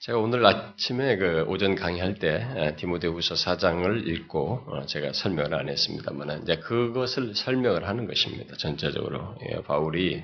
[0.00, 6.40] 제가 오늘 아침에 그 오전 강의할 때 디모데후서 4장을 읽고 어, 제가 설명을 안 했습니다만
[6.42, 8.56] 이제 그것을 설명을 하는 것입니다.
[8.56, 10.22] 전체적으로 예, 바울이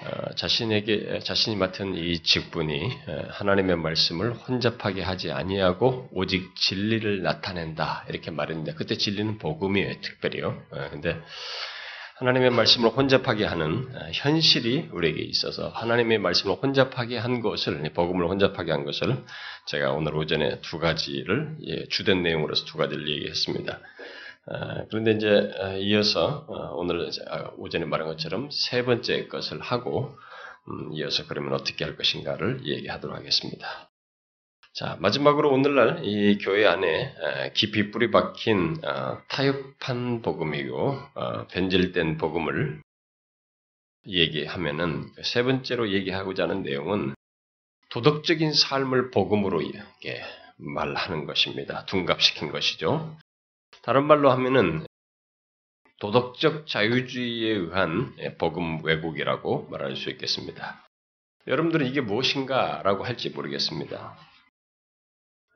[0.00, 2.90] 어, 자신에게 자신이 맡은 이 직분이
[3.32, 10.62] 하나님의 말씀을 혼잡하게 하지 아니하고 오직 진리를 나타낸다 이렇게 말했는데 그때 진리는 복음이에요 특별히요.
[10.70, 11.20] 어, 근데
[12.18, 18.72] 하나님의 말씀을 혼잡하게 하는 어, 현실이 우리에게 있어서 하나님의 말씀을 혼잡하게 한 것을 복음을 혼잡하게
[18.72, 19.22] 한 것을
[19.66, 23.80] 제가 오늘 오전에 두 가지를 예, 주된 내용으로서 두 가지를 얘기했습니다.
[24.46, 30.16] 어, 그런데 이제 어, 이어서 오늘 아, 오전에 말한 것처럼 세 번째 것을 하고
[30.68, 33.90] 음, 이어서 그러면 어떻게 할 것인가를 얘기하도록 하겠습니다.
[34.76, 37.14] 자, 마지막으로 오늘날 이 교회 안에
[37.54, 42.82] 깊이 뿌리 박힌 어, 타협한 복음이고 어, 변질된 복음을
[44.06, 47.14] 얘기하면은 세 번째로 얘기하고자 하는 내용은
[47.88, 50.22] 도덕적인 삶을 복음으로 이렇게
[50.58, 51.86] 말하는 것입니다.
[51.86, 53.16] 둔갑시킨 것이죠.
[53.80, 54.84] 다른 말로 하면은
[56.00, 60.86] 도덕적 자유주의에 의한 복음 왜곡이라고 말할 수 있겠습니다.
[61.46, 64.25] 여러분들은 이게 무엇인가라고 할지 모르겠습니다.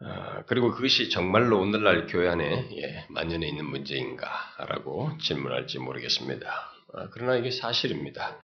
[0.02, 6.72] 아, 그리고 그것이 정말로 오늘날 교회 안에 예, 만연해 있는 문제인가라고 질문할지 모르겠습니다.
[6.94, 8.40] 아, 그러나 이게 사실입니다.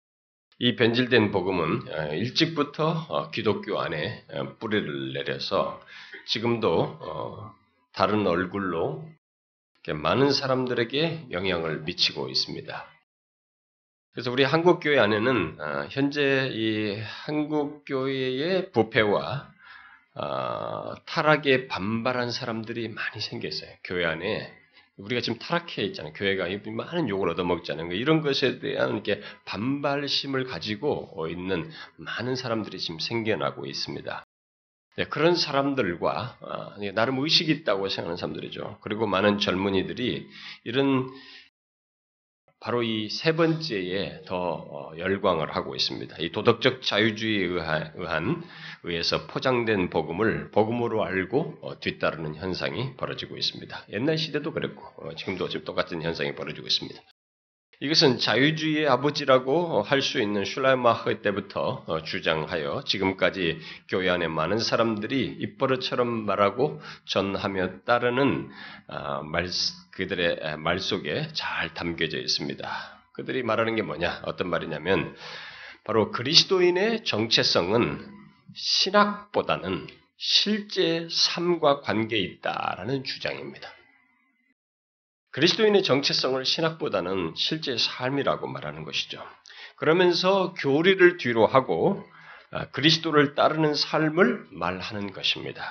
[0.59, 5.81] 이 변질된 복음은 아, 일찍부터 어, 기독교 안에 어, 뿌리를 내려서
[6.27, 7.55] 지금도 어,
[7.93, 9.09] 다른 얼굴로
[9.89, 12.85] 많은 사람들에게 영향을 미치고 있습니다.
[14.11, 15.57] 그래서 우리 한국 교회 안에는
[15.91, 19.49] 현재 이 한국 교회의 부패와
[20.19, 23.69] 어, 타락에 반발한 사람들이 많이 생겼어요.
[23.83, 24.51] 교회 안에
[24.97, 26.13] 우리가 지금 타락해 있잖아요.
[26.13, 27.91] 교회가 많은 욕을 얻어먹잖아요.
[27.93, 34.25] 이런 것에 대한 이렇게 반발심을 가지고 있는 많은 사람들이 지금 생겨나고 있습니다.
[34.97, 38.79] 네, 그런 사람들과 어, 나름 의식이 있다고 생각하는 사람들이죠.
[38.81, 40.27] 그리고 많은 젊은이들이
[40.63, 41.07] 이런
[42.59, 46.15] 바로 이 세 번째에 더 어, 열광을 하고 있습니다.
[46.19, 47.45] 이 도덕적 자유주의에
[47.95, 48.43] 의한,
[48.83, 53.85] 의해서 포장된 복음을 복음으로 알고 어, 뒤따르는 현상이 벌어지고 있습니다.
[53.93, 56.99] 옛날 시대도 그랬고 어, 지금도 지금 똑같은 현상이 벌어지고 있습니다.
[57.79, 66.07] 이것은 자유주의의 아버지라고 할 수 있는 슐라이마흐 때부터 주장하여 지금까지 교회 안에 많은 사람들이 입버릇처럼
[66.25, 68.49] 말하고 전하며 따르는
[69.31, 69.47] 말,
[69.91, 72.67] 그들의 말 속에 잘 담겨져 있습니다.
[73.13, 74.21] 그들이 말하는 게 뭐냐?
[74.25, 75.15] 어떤 말이냐면
[75.83, 78.07] 바로 그리스도인의 정체성은
[78.55, 79.87] 신학보다는
[80.17, 83.69] 실제 삶과 관계에 있다라는 주장입니다.
[85.37, 89.23] 그리스도인의 정체성을 신학보다는 실제 삶이라고 말하는 것이죠.
[89.75, 92.03] 그러면서 교리를 뒤로 하고
[92.49, 95.61] 아, 그리스도를 따르는 삶을 말하는 것입니다.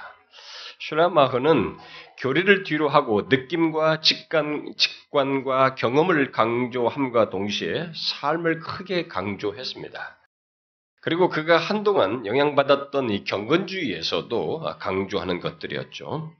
[0.78, 1.78] 슈라마흐는
[2.19, 7.91] 교리를 뒤로 하고 느낌과 직관, 직관과 경험을 강조함과 동시에
[8.21, 10.16] 삶을 크게 강조했습니다.
[11.06, 16.33] 그리고 그가 한동안 영향받았던 이 경건주의에서도 강조하는 것들이었죠.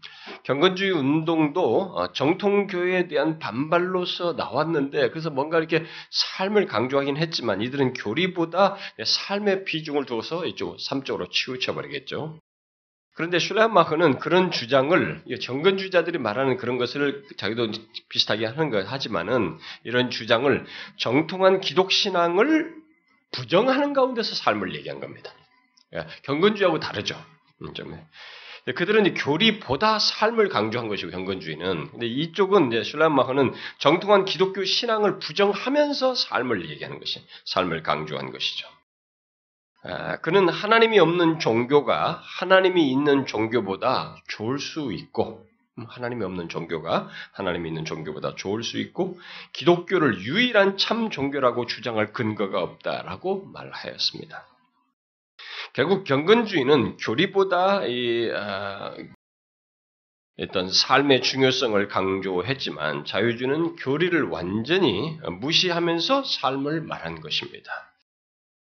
[0.43, 8.75] 경건주의 운동도 정통교회에 대한 반발로서 나왔는데, 그래서 뭔가 이렇게 삶을 강조하긴 했지만, 이들은 교리보다
[9.05, 12.41] 삶의 비중을 두어서 이쪽 삶쪽으로 치우쳐 버리겠죠.
[13.15, 17.71] 그런데 슐라마흐는 그런 주장을 정근주의자들이 말하는 그런 것을 자기도
[18.09, 20.66] 비슷하게 하는 것 하지만은 이런 주장을
[20.97, 22.84] 정통한 기독 신앙을
[23.32, 25.32] 부정하는 가운데서 삶을 얘기한 겁니다.
[25.94, 27.16] 예, 경건주의하고 다르죠.
[27.62, 27.72] 음,
[28.75, 36.98] 그들은 교리보다 삶을 강조한 것이고 경건주의는 근데 이쪽은 슐라마흐는 정통한 기독교 신앙을 부정하면서 삶을 얘기하는
[36.98, 38.69] 것이 삶을 강조한 것이죠.
[39.84, 45.46] 아, 그는 하나님이 없는 종교가 하나님이 있는 종교보다 좋을 수 있고, 음,
[45.76, 49.19] 하나님이 없는 종교가 하나님이 있는 종교보다 좋을 수 있고,
[49.53, 54.47] 기독교를 유일한 참 종교라고 주장할 근거가 없다라고 말하였습니다.
[55.75, 58.94] 결국 경건주의는 교리보다 이, 아,
[60.38, 67.70] 어떤 삶의 중요성을 강조했지만 자유주의는 교리를 완전히 무시하면서 삶을 말한 것입니다.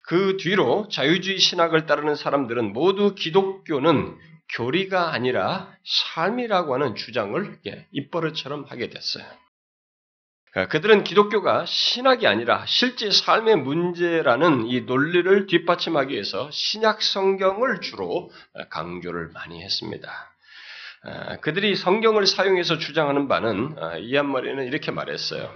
[0.02, 4.18] 그 뒤로 자유주의 신학을 따르는 사람들은 모두 기독교는
[4.54, 7.60] 교리가 아니라 삶이라고 하는 주장을
[7.92, 9.26] 입버릇처럼 하게 됐어요.
[10.52, 18.32] 그러니까 그들은 기독교가 신학이 아니라 실제 삶의 문제라는 이 논리를 뒷받침하기 위해서 신약 성경을 주로
[18.70, 20.10] 강조를 많이 했습니다.
[21.42, 25.54] 그들이 성경을 사용해서 주장하는 바는 이한 머리는 이렇게 말했어요.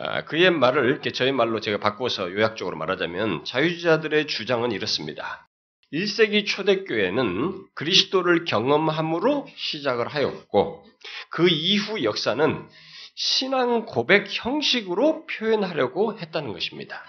[0.00, 5.47] 아, 그의 말을 저희 말로 제가 바꿔서 요약적으로 말하자면 자유주의자들의 주장은 이렇습니다.
[5.92, 10.84] 1세기 초대교회는 그리스도를 경험함으로 시작을 하였고
[11.30, 12.68] 그 이후 역사는
[13.14, 17.02] 신앙 고백 형식으로 표현하려고 했다는 것입니다.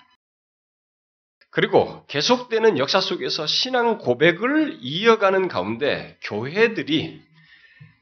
[1.52, 7.22] 그리고 계속되는 역사 속에서 신앙 고백을 이어가는 가운데 교회들이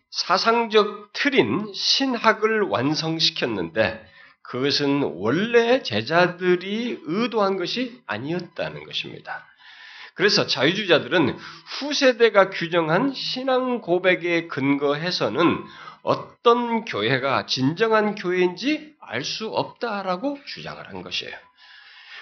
[0.10, 4.06] 사상적 틀인 신학을 완성시켰는데
[4.42, 9.46] 그것은 원래 제자들이 의도한 것이 아니었다는 것입니다.
[10.18, 11.38] 그래서 자유주의자들은
[11.80, 15.64] 후세대가 규정한 신앙 고백에 근거해서는
[16.02, 21.36] 어떤 교회가 진정한 교회인지 알 수 없다라고 주장을 한 것이에요.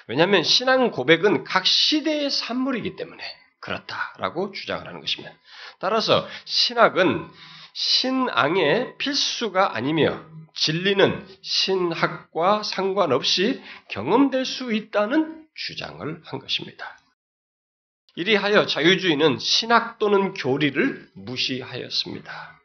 [0.08, 3.24] 왜냐하면 신앙 고백은 각 시대의 산물이기 때문에
[3.62, 5.34] 그렇다라고 주장을 하는 것입니다.
[5.80, 7.28] 따라서 신학은
[7.74, 10.22] 신앙의 필수가 아니며
[10.54, 16.98] 진리는 신학과 상관없이 경험될 수 있다는 주장을 한 것입니다.
[18.16, 22.62] 이리하여 자유주의는 신학 또는 교리를 무시하였습니다.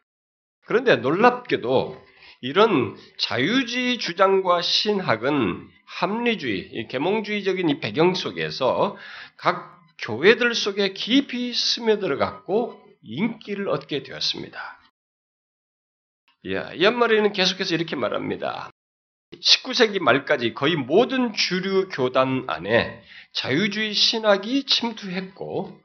[0.65, 2.01] 그런데 놀랍게도
[2.41, 8.97] 이런 자유주의 주장과 신학은 합리주의, 계몽주의적인 이 배경 속에서
[9.37, 14.79] 각 교회들 속에 깊이 스며들어갔고 인기를 얻게 되었습니다.
[16.45, 18.71] 예, 이한마리는 계속해서 이렇게 말합니다.
[19.39, 23.01] 19세기 말까지 거의 모든 주류 교단 안에
[23.33, 25.79] 자유주의 신학이 침투했고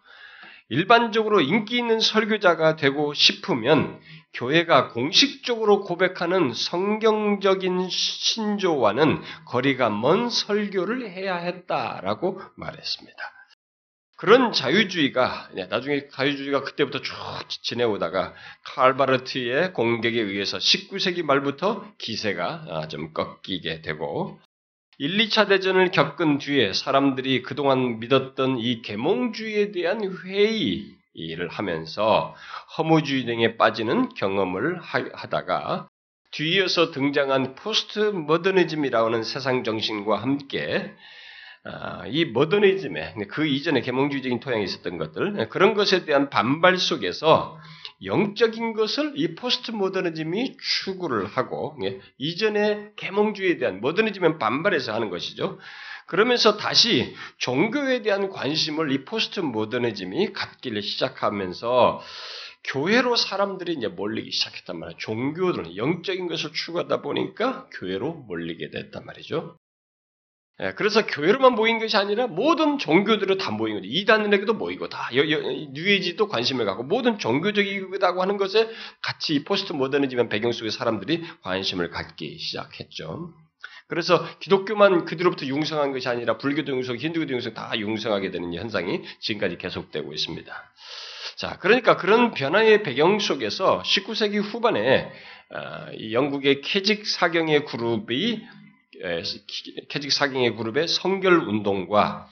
[0.68, 4.00] 일반적으로 인기 있는 설교자가 되고 싶으면
[4.34, 13.35] 교회가 공식적으로 고백하는 성경적인 신조와는 거리가 먼 설교를 해야 했다라고 말했습니다.
[14.16, 17.14] 그런 자유주의가 나중에 자유주의가 그때부터 쭉
[17.48, 18.32] 지내오다가
[18.64, 24.40] 칼바르트의 공격에 의해서 19세기 말부터 기세가 아, 좀 꺾이게 되고
[24.98, 32.34] 1, 2차 대전을 겪은 뒤에 사람들이 그동안 믿었던 이 계몽주의에 대한 회의를 하면서
[32.78, 35.88] 허무주의 등에 빠지는 경험을 하다가
[36.30, 41.25] 뒤이어서 등장한 포스트 모더니즘이라고 하는 세상 정신과 함께 아,
[42.08, 47.58] 이 모더니즘에 그 이전에 계몽주의적인 토양이 있었던 것들 그런 것에 대한 반발 속에서
[48.04, 55.58] 영적인 것을 이 포스트 모더니즘이 추구를 하고 예, 이전의 계몽주의에 대한 모더니즘에 반발해서 하는 것이죠.
[56.06, 62.00] 그러면서 다시 종교에 대한 관심을 이 포스트 모더니즘이 갖기를 시작하면서
[62.64, 64.98] 교회로 사람들이 이제 몰리기 시작했단 말이에요.
[64.98, 69.56] 종교들은 영적인 것을 추구하다 보니까 교회로 몰리게 됐단 말이죠.
[70.60, 73.86] 예, 그래서 교회로만 모인 것이 아니라 모든 종교들을 다 모인 거죠.
[73.86, 78.68] 이단에게도 모이고 다 뉴에이지도 관심을 갖고 모든 종교적이다고 하는 것에
[79.02, 83.34] 같이 포스트 모더니즘의 배경 속의 사람들이 관심을 갖기 시작했죠.
[83.88, 89.58] 그래서 기독교만 그뒤로부터 융성한 것이 아니라 불교도 융성, 힌두교도 융성 다 융성하게 되는 현상이 지금까지
[89.58, 90.52] 계속되고 있습니다.
[91.36, 95.12] 자, 그러니까 그런 변화의 배경 속에서 19세기 후반에
[95.50, 98.42] 어, 영국의 케직 사경회 그룹이
[99.88, 102.28] 캐직 사경의 그룹의 성결 운동과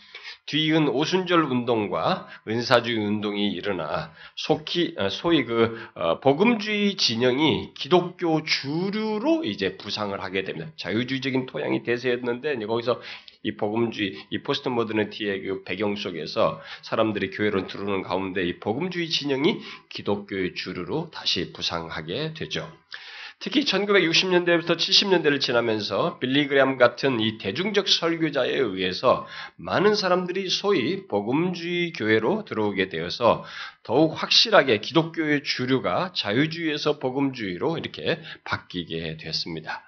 [0.46, 9.44] 뒤이은 오순절 운동과 은사주의 운동이 일어나 속히 어, 소위 그 어, 복음주의 진영이 기독교 주류로
[9.44, 10.70] 이제 부상을 하게 됩니다.
[10.76, 13.00] 자유주의적인 토양이 대세였는데 거기서
[13.42, 19.60] 이 복음주의, 이 포스트 모더니티의 그 배경 속에서 사람들이 교회로 들어오는 가운데 이 복음주의 진영이
[19.90, 22.70] 기독교의 주류로 다시 부상하게 되죠.
[23.40, 29.26] 특히 1960년대부터 70년대를 지나면서 빌리그램 같은 이 대중적 설교자에 의해서
[29.56, 33.44] 많은 사람들이 소위 복음주의 교회로 들어오게 되어서
[33.82, 39.82] 더욱 확실하게 기독교의 주류가 자유주의에서 복음주의로 이렇게 바뀌게 됐습니다.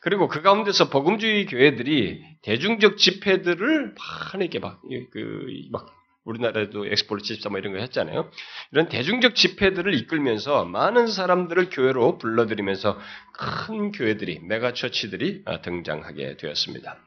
[0.00, 4.80] 그리고 그 가운데서 복음주의 교회들이 대중적 집회들을 막 이렇게 막,
[5.12, 8.30] 그, 막 우리나라에도 엑스폴로 74뭐 이런 거 했잖아요.
[8.70, 12.98] 이런 대중적 집회들을 이끌면서 많은 사람들을 교회로 불러들이면서
[13.32, 16.98] 큰 교회들이, 메가처치들이 아, 등장하게 되었습니다.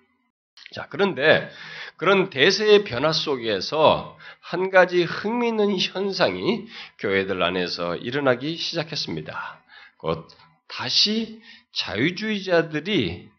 [0.73, 1.49] 자, 그런데
[1.97, 6.65] 그런 대세의 변화 속에서 한 가지 흥미있는 현상이
[6.99, 9.63] 교회들 안에서 일어나기 시작했습니다.
[9.97, 10.27] 곧
[10.67, 11.41] 다시
[11.73, 13.29] 자유주의자들이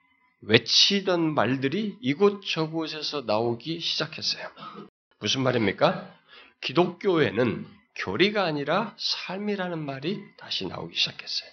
[0.42, 4.49] 외치던 말들이 이곳저곳에서 나오기 시작했어요.
[5.26, 6.09] 무슨 말입니까?
[6.61, 7.66] 기독교에는
[7.97, 11.50] 교리가 아니라 삶이라는 말이 다시 나오기 시작했어요.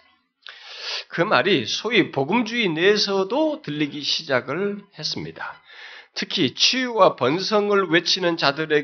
[1.07, 5.59] 그 말이 소위 복음주의 내에서도 들리기 시작을 했습니다.
[6.13, 8.79] 특히 치유와 번성을 외치는 자들에게서도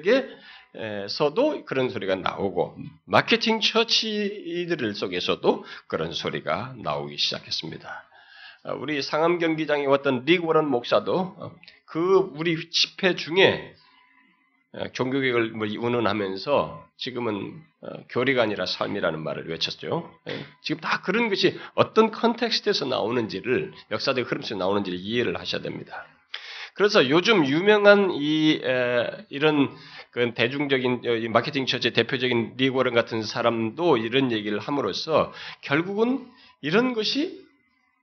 [1.65, 8.09] 그런 소리가 나오고 마케팅 처치들 속에서도 그런 소리가 나오기 시작했습니다.
[8.79, 11.53] 우리 상암 경기장에 왔던 릭 워런 목사도
[11.85, 13.78] 그 우리 집회 중에 어,
[14.93, 20.11] 종교개혁을 뭐 운운하면서 지금은 어, 교리가 아니라 삶이라는 말을 외쳤죠.
[20.29, 26.05] 예, 지금 다 그런 것이 어떤 컨텍스트에서 나오는지를 역사적 흐름에서 나오는지를 이해를 하셔야 됩니다.
[26.75, 29.75] 그래서 요즘 유명한 이 에, 이런
[30.11, 36.27] 그 대중적인 어, 마케팅 처치의 대표적인 리고런 같은 사람도 이런 얘기를 함으로써 결국은
[36.61, 37.43] 이런 것이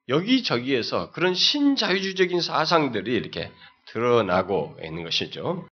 [0.08, 3.50] 여기저기에서 그런 신자유주의적인 사상들이 이렇게
[3.86, 5.66] 드러나고 있는 것이죠.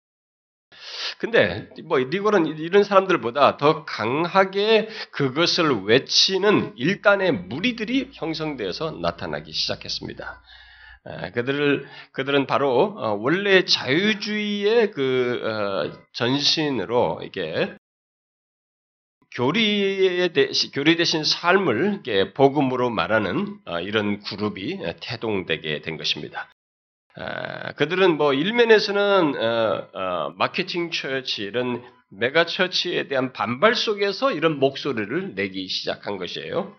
[1.22, 10.42] 근데 뭐 리골은 이런 사람들보다 더 강하게 그것을 외치는 일단의 무리들이 형성되어서 나타나기 시작했습니다.
[11.36, 17.72] 그들을 그들은 바로 어, 원래 자유주의의 그 어, 전신으로 이게
[19.36, 22.01] 교리에 대, 교리 대신 삶을
[22.34, 26.50] 복음으로 말하는 어, 이런 그룹이 태동되게 된 것입니다.
[27.75, 35.36] 그들은 뭐 일면에서는 어, 어, marketing church 이런 mega church에 대한 반발 속에서 이런 목소리를
[35.36, 36.75] 내기 시작한 것이에요.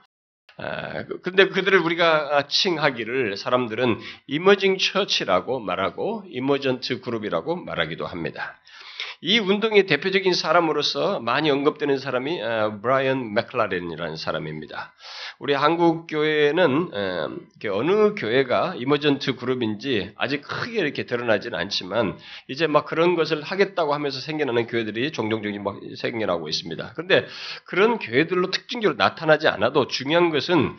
[1.23, 8.61] 근데 그들을 우리가 칭하기를 사람들은 emerging church라고 말하고 emergent 그룹이라고 말하기도 합니다.
[9.25, 12.41] 이 운동의 대표적인 사람으로서 많이 언급되는 사람이
[12.83, 14.93] 브라이언 맥클라렌이라는 사람입니다.
[15.39, 16.91] 우리 한국 교회는
[17.71, 24.19] 어느 교회가 이머전트 그룹인지 아직 크게 이렇게 드러나지는 않지만 이제 막 그런 것을 하겠다고 하면서
[24.19, 26.93] 생겨나는 교회들이 종종 막 생겨나고 있습니다.
[26.97, 27.25] 그런데
[27.65, 30.77] 그런 교회들로 특징적으로 나타나지 않아도 중요한 것은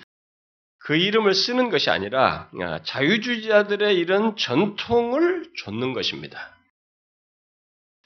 [0.79, 6.53] 그 이름을 쓰는 것이 아니라 아, 자유주의자들의 이런 전통을 좇는 것입니다.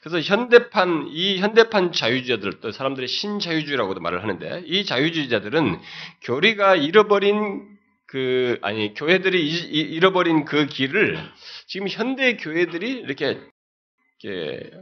[0.00, 5.80] 그래서 현대판 이 현대판 자유주의자들 또 사람들이 신자유주의라고도 말을 하는데 이 자유주의자들은
[6.22, 11.18] 교리가 잃어버린 그 아니 교회들이 잃어버린 그 길을
[11.66, 13.38] 지금 현대 교회들이 이렇게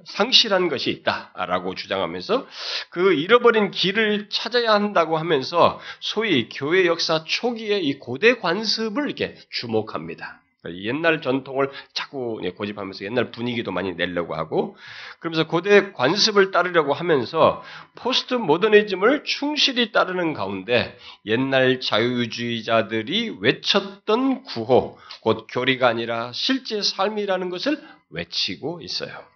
[0.07, 2.47] 상실한 것이 있다라고 주장하면서
[2.91, 10.41] 그 잃어버린 길을 찾아야 한다고 하면서 소위 교회 역사 초기의 이 고대 관습을 이렇게 주목합니다.
[10.83, 14.77] 옛날 전통을 자꾸 고집하면서 옛날 분위기도 많이 내려고 하고
[15.21, 17.63] 그러면서 고대 관습을 따르려고 하면서
[17.95, 27.81] 포스트 모더니즘을 충실히 따르는 가운데 옛날 자유주의자들이 외쳤던 구호, 곧 교리가 아니라 실제 삶이라는 것을
[28.11, 29.36] 외치고 있어요.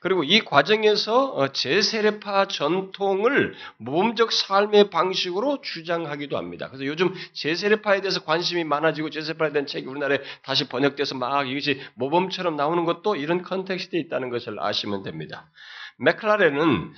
[0.00, 6.68] 그리고 이 과정에서 어, 재세례파 전통을 모범적 삶의 방식으로 주장하기도 합니다.
[6.68, 12.56] 그래서 요즘 재세례파에 대해서 관심이 많아지고 재세례파에 대한 책이 우리나라에 다시 번역돼서 막 이것이 모범처럼
[12.56, 15.50] 나오는 것도 이런 context에 있다는 것을 아시면 됩니다.
[15.98, 16.92] 맥클라렌은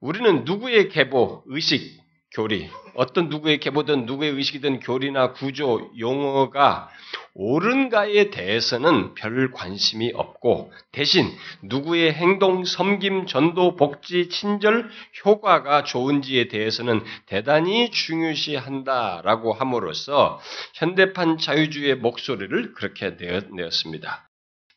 [0.00, 2.05] 우리는 누구의 계보, 의식,
[2.36, 6.90] 교리, 어떤 누구의 계보든 누구의 의식이든 교리나 구조, 용어가
[7.32, 11.30] 옳은가에 대해서는 별 관심이 없고 대신
[11.62, 14.90] 누구의 행동, 섬김, 전도, 복지, 친절,
[15.24, 20.38] 효과가 좋은지에 대해서는 대단히 중요시한다라고 함으로써
[20.74, 23.16] 현대판 자유주의의 목소리를 그렇게
[23.50, 24.28] 내었습니다.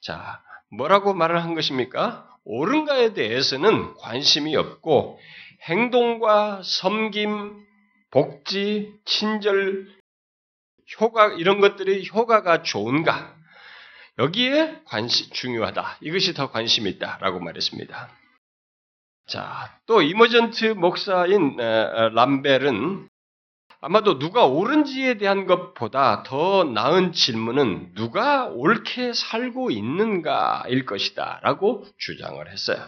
[0.02, 0.40] 자,
[0.72, 2.26] 뭐라고 말을 한 것입니까?
[2.46, 5.20] 옳은가에 대해서는 관심이 없고
[5.64, 7.66] 행동과 섬김,
[8.12, 9.88] 복지, 친절,
[11.00, 13.36] 효과 이런 것들이 효과가 좋은가?
[14.18, 15.98] 여기에 관심 중요하다.
[16.02, 18.10] 이것이 더 관심이 있다라고 말했습니다.
[19.28, 23.08] 자, 또 이머전트 목사인 람벨은
[23.82, 32.46] 아마도 누가 옳은지에 대한 것보다 더 나은 질문은 누가 옳게 살고 있는가일 것이다 라고 주장을
[32.52, 32.86] 했어요.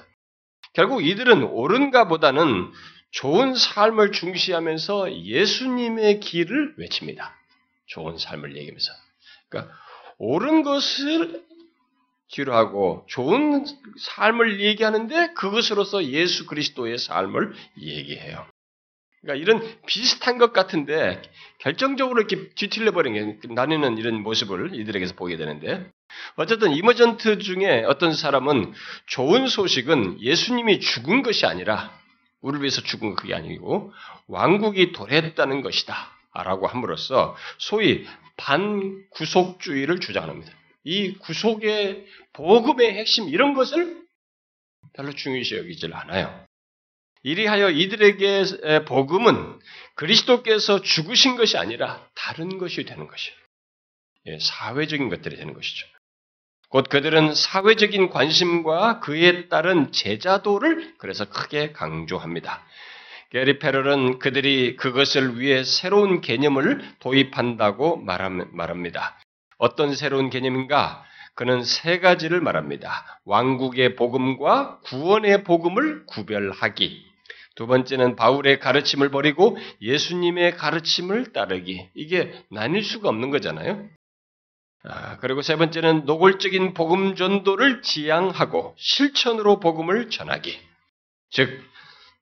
[0.73, 2.71] 결국 이들은 옳은가 보다는
[3.11, 7.35] 좋은 삶을 중시하면서 예수님의 길을 외칩니다.
[7.87, 8.91] 좋은 삶을 얘기하면서.
[9.49, 9.73] 그러니까
[10.17, 11.43] 옳은 것을
[12.29, 13.65] 뒤로 하고 좋은
[13.99, 18.47] 삶을 얘기하는데 그것으로서 예수 그리스도의 삶을 얘기해요.
[19.21, 21.21] 그러니까 이런 비슷한 것 같은데
[21.59, 25.89] 결정적으로 이렇게 뒤틀려 버린 게 나뉘는 이런 모습을 이들에게서 보게 되는데
[26.35, 28.73] 어쨌든 이머전트 중에 어떤 사람은
[29.07, 31.91] 좋은 소식은 예수님이 죽은 것이 아니라
[32.41, 33.93] 우리를 위해서 죽은 그게 아니고
[34.27, 35.95] 왕국이 도래했다는 것이다.
[36.33, 40.51] 라고 함으로써 소위 반구속주의를 주장합니다.
[40.83, 44.01] 이 구속의 복음의 핵심 이런 것을
[44.93, 46.45] 별로 중요시 여기질 않아요.
[47.23, 49.59] 이리하여 이들에게 복음은
[49.95, 53.37] 그리스도께서 죽으신 것이 아니라 다른 것이 되는 것이에요.
[54.27, 55.87] 예, 사회적인 것들이 되는 것이죠.
[56.69, 62.63] 곧 그들은 사회적인 관심과 그에 따른 제자도를 그래서 크게 강조합니다.
[63.31, 69.17] 게리 페럴은 그들이 그것을 위해 새로운 개념을 도입한다고 말합니다.
[69.57, 71.03] 어떤 새로운 개념인가?
[71.35, 73.21] 그는 세 가지를 말합니다.
[73.25, 77.10] 왕국의 복음과 구원의 복음을 구별하기.
[77.61, 81.89] 두 번째는 바울의 가르침을 버리고 예수님의 가르침을 따르기.
[81.93, 83.87] 이게 나뉠 수가 없는 거잖아요.
[84.83, 90.57] 아, 그리고 세 번째는 노골적인 복음 전도를 지향하고 실천으로 복음을 전하기.
[91.29, 91.63] 즉,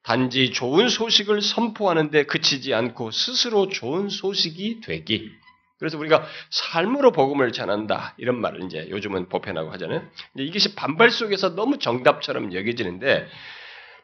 [0.04, 5.32] 단지 좋은 소식을 선포하는데 그치지 않고 스스로 좋은 소식이 되기.
[5.78, 10.06] 그래서 우리가 삶으로 복음을 전한다 이런 말을 이제 요즘은 보편하고 하잖아요.
[10.36, 13.30] 이것이 반발 속에서 너무 정답처럼 여겨지는데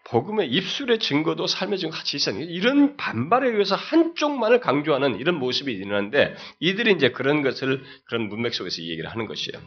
[0.06, 2.40] 복음의 입술의 증거도 삶의 증거 같이 있어요.
[2.40, 8.82] 이런 반발에 의해서 한쪽만을 강조하는 이런 모습이 일어나는데 이들이 이제 그런 것을 그런 문맥 속에서
[8.84, 9.62] 얘기를 하는 것이에요.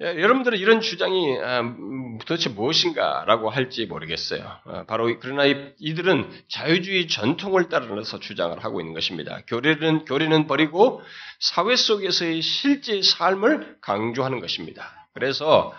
[0.00, 4.42] 예, 여러분들은 이런 주장이 아, 음, 도대체 무엇인가라고 할지 모르겠어요.
[4.64, 5.44] 아, 바로 그러나
[5.78, 9.40] 이들은 자유주의 전통을 따라서 주장을 하고 있는 것입니다.
[9.46, 11.02] 교리는 교리는 버리고
[11.40, 15.08] 사회 속에서의 실제 삶을 강조하는 것입니다.
[15.14, 15.72] 그래서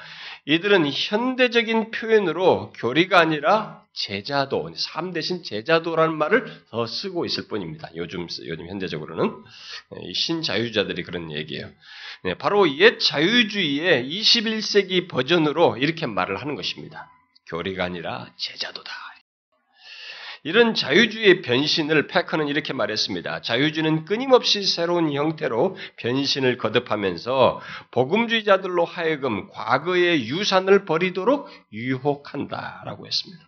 [0.46, 7.90] 이들은 현대적인 표현으로 교리가 아니라 제자도, 삶 대신 제자도라는 말을 더 쓰고 있을 뿐입니다.
[7.96, 9.44] 요즘, 요즘 현대적으로는.
[10.14, 11.70] 신자유자들이 그런 얘기예요.
[12.24, 17.10] 네, 바로 옛 자유주의의 21세기 버전으로 이렇게 말을 하는 것입니다.
[17.48, 19.13] 교리가 아니라 제자도다.
[20.46, 23.42] 이런 자유주의의 변신을 패커는 이렇게 말했습니다.
[23.42, 33.42] 자유주의는 끊임없이 새로운 형태로 변신을 거듭하면서 복음주의자들로 하여금 과거의 유산을 버리도록 유혹한다라고 했습니다.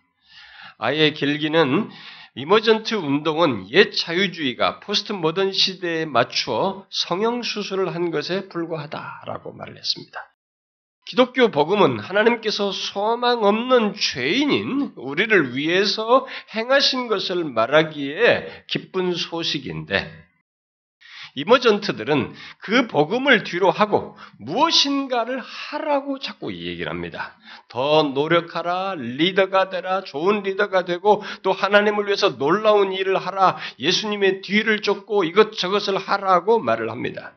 [0.78, 1.90] 아예 길기는
[2.34, 10.35] 이머전트 운동은 옛 자유주의가 포스트 모던 시대에 맞추어 성형 수술을 한 것에 불과하다라고 말을 했습니다.
[11.06, 20.26] 기독교 복음은 하나님께서 소망 없는 죄인인 우리를 위해서 행하신 것을 말하기에 기쁜 소식인데
[21.36, 27.36] 이머전트들은 그 복음을 뒤로 하고 무엇인가를 하라고 자꾸 얘기를 합니다.
[27.68, 34.80] 더 노력하라, 리더가 되라, 좋은 리더가 되고 또 하나님을 위해서 놀라운 일을 하라, 예수님의 뒤를
[34.80, 37.34] 쫓고 이것저것을 하라고 말을 합니다.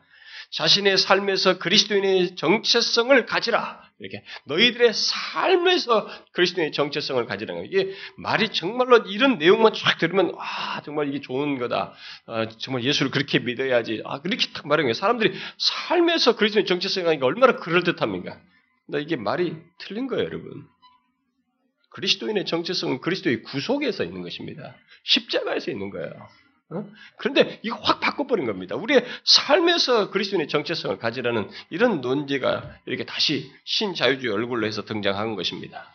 [0.50, 3.90] 자신의 삶에서 그리스도인의 정체성을 가지라.
[4.00, 7.70] 이렇게 너희들의 삶에서 그리스도인의 정체성을 가지라는 거예요.
[7.70, 11.92] 이게 말이 정말로 이런 내용만 쫙 들으면 아 정말 이게 좋은 거다.
[12.26, 14.02] 아, 정말 예수를 그렇게 믿어야지.
[14.06, 14.94] 아 그렇게 딱 말하는 거예요.
[14.94, 18.40] 사람들이 삶에서 그리스도인의 정체성이 얼마나 그럴 듯합니까?
[18.86, 20.66] 근데 이게 말이 틀린 거예요, 여러분.
[21.90, 24.74] 그리스도인의 정체성은 그리스도의 구속에서 있는 것입니다.
[25.04, 26.10] 십자가에서 있는 거예요.
[26.72, 26.88] 어?
[27.16, 28.76] 그런데 이거 확 바꿔버린 겁니다.
[28.76, 35.92] 우리의 삶에서 그리스도인의 정체성을 가지라는 이런 논제가 이렇게 다시 신자유주의 얼굴로 해서 등장한 것입니다.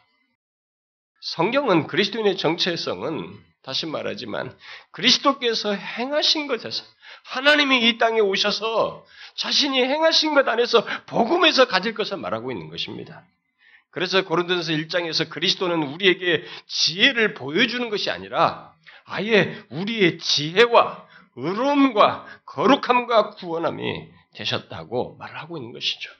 [1.21, 3.33] 성경은 그리스도인의 정체성은
[3.63, 4.55] 다시 말하지만
[4.91, 6.83] 그리스도께서 행하신 것에서
[7.23, 13.23] 하나님이 이 땅에 오셔서 자신이 행하신 것 안에서 복음에서 가질 것을 말하고 있는 것입니다.
[13.89, 18.74] 그래서 고린도전서 1장에서 그리스도는 우리에게 지혜를 보여주는 것이 아니라
[19.05, 26.11] 아예 우리의 지혜와 의로움과 거룩함과 구원함이 되셨다고 말을 하고 있는 것이죠.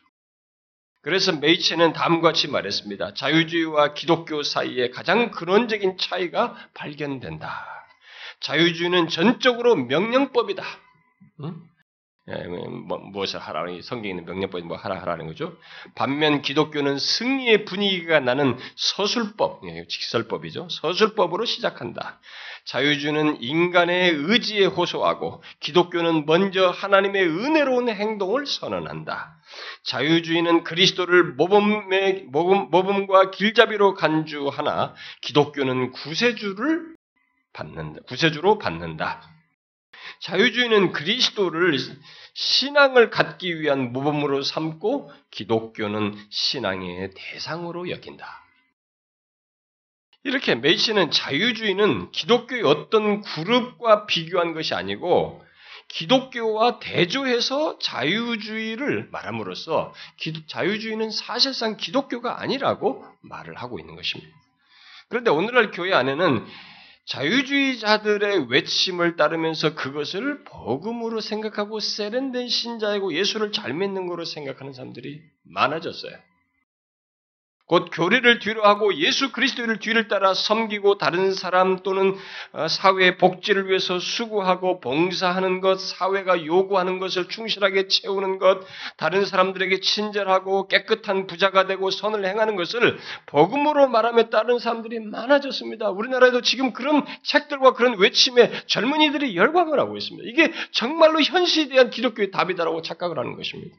[1.01, 3.13] 그래서 메이체는 다음과 같이 말했습니다.
[3.13, 7.63] 자유주의와 기독교 사이에 가장 근원적인 차이가 발견된다.
[8.39, 10.63] 자유주의는 전적으로 명령법이다.
[11.41, 11.61] 응?
[12.27, 15.55] 예, 뭐, 무엇을 하라는 성경에 있는 명령법이 뭐 하라 하라는 거죠.
[15.93, 20.67] 반면 기독교는 승리의 분위기가 나는 서술법, 예, 직설법이죠.
[20.71, 22.19] 서술법으로 시작한다.
[22.65, 29.37] 자유주는 인간의 의지에 호소하고 기독교는 먼저 하나님의 은혜로운 행동을 선언한다.
[29.83, 36.95] 자유주의는 그리스도를 모범의 모범, 모범과 길잡이로 간주하나 기독교는 구세주를
[37.53, 38.01] 받는다.
[38.07, 39.34] 구세주로 받는다.
[40.25, 41.77] 자유주의는 그리스도를
[42.33, 48.43] 신앙을 갖기 위한 모범으로 삼고 기독교는 신앙의 대상으로 여긴다.
[50.23, 55.45] 이렇게 메이시는 자유주의는 기독교의 어떤 그룹과 비교한 것이 아니고
[55.89, 59.93] 기독교와 대조해서 자유주의를 말함으로써
[60.47, 64.35] 자유주의는 사실상 기독교가 아니라고 말을 하고 있는 것입니다.
[65.07, 66.47] 그런데 오늘날 교회 안에는
[67.05, 76.17] 자유주의자들의 외침을 따르면서 그것을 복음으로 생각하고 세련된 신자이고 예수를 잘 믿는 거로 생각하는 사람들이 많아졌어요.
[77.67, 82.15] 곧 교리를 뒤로 하고 예수 그리스도를 뒤를 따라 섬기고 다른 사람 또는
[82.51, 88.61] 어, 사회의 복지를 위해서 수고하고 봉사하는 것, 사회가 요구하는 것을 충실하게 채우는 것,
[88.97, 95.89] 다른 사람들에게 친절하고 깨끗한 부자가 되고 선을 행하는 것을 복음으로 말하며 따른 사람들이 많아졌습니다.
[95.89, 100.29] 우리나라에도 지금 그런 책들과 그런 외침에 젊은이들이 열광을 하고 있습니다.
[100.29, 103.75] 이게 정말로 현실에 대한 기독교의 답이다라고 착각을 하는 것입니다.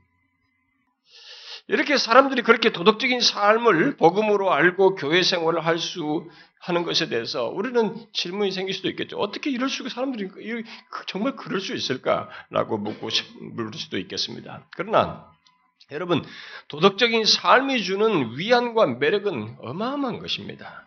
[1.69, 6.29] 이렇게 사람들이 그렇게 도덕적인 삶을 복음으로 알고 교회 생활을 할 수
[6.61, 9.19] 하는 것에 대해서 우리는 질문이 생길 수도 있겠죠.
[9.19, 10.29] 어떻게 이럴 수가 사람들이
[11.07, 13.09] 정말 그럴 수 있을까라고 묻고
[13.53, 14.67] 물을 수도 있겠습니다.
[14.77, 15.31] 그러나
[15.93, 16.25] 여러분
[16.69, 20.85] 도덕적인 삶이 주는 위안과 매력은 어마어마한 것입니다.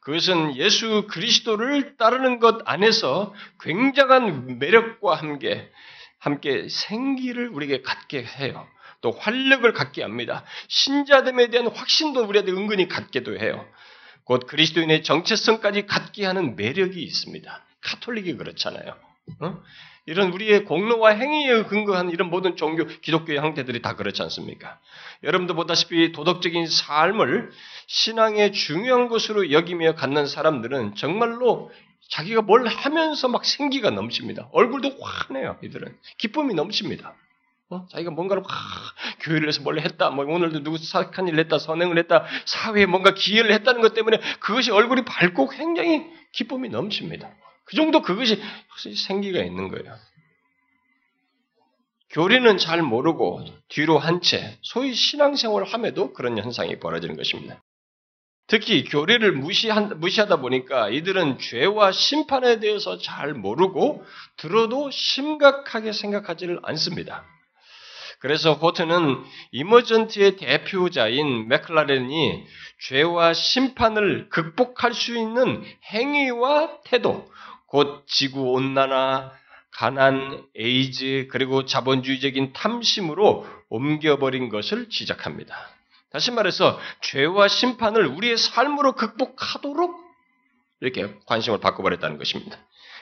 [0.00, 5.70] 그것은 예수 그리스도를 따르는 것 안에서 굉장한 매력과 함께
[6.18, 8.66] 함께 생기를 우리에게 갖게 해요.
[9.00, 10.44] 또 활력을 갖게 합니다.
[10.68, 13.66] 신자됨에 대한 확신도 우리한테 은근히 갖게도 해요.
[14.24, 17.64] 곧 그리스도인의 정체성까지 갖게 하는 매력이 있습니다.
[17.80, 18.94] 카톨릭이 그렇잖아요.
[19.40, 19.62] 어?
[20.06, 24.78] 이런 우리의 공로와 행위에 근거한 이런 모든 종교, 기독교의 형태들이 다 그렇지 않습니까?
[25.22, 27.50] 여러분도 보다시피 도덕적인 삶을
[27.86, 31.70] 신앙의 중요한 것으로 여기며 갖는 사람들은 정말로
[32.08, 34.48] 자기가 뭘 하면서 막 생기가 넘칩니다.
[34.52, 35.96] 얼굴도 환해요, 이들은.
[36.18, 37.14] 기쁨이 넘칩니다.
[37.70, 37.86] 어?
[37.88, 38.48] 자기가 뭔가를 와,
[39.20, 43.52] 교회를 해서 뭘 했다, 뭐 오늘도 누구 사악한 일을 했다, 선행을 했다, 사회에 뭔가 기여를
[43.52, 47.30] 했다는 것 때문에 그것이 얼굴이 밝고 굉장히 기쁨이 넘칩니다.
[47.64, 48.40] 그 정도 그것이
[48.96, 49.94] 생기가 있는 거예요.
[52.10, 57.62] 교리는 잘 모르고 뒤로 한 채 소위 신앙생활을 함에도 그런 현상이 벌어지는 것입니다.
[58.48, 64.04] 특히 교리를 무시한, 무시하다 보니까 이들은 죄와 심판에 대해서 잘 모르고
[64.36, 67.24] 들어도 심각하게 생각하지를 않습니다.
[68.20, 72.46] 그래서 호트는 이머전트의 대표자인 맥클라렌이
[72.80, 77.30] 죄와 심판을 극복할 수 있는 행위와 태도,
[77.66, 79.32] 곧 지구 온난화,
[79.72, 85.56] 가난, 에이즈, 그리고 자본주의적인 탐심으로 옮겨버린 것을 지적합니다.
[86.12, 89.98] 다시 말해서 죄와 심판을 우리의 삶으로 극복하도록
[90.80, 92.58] 이렇게 관심을 바꿔버렸다는 것입니다.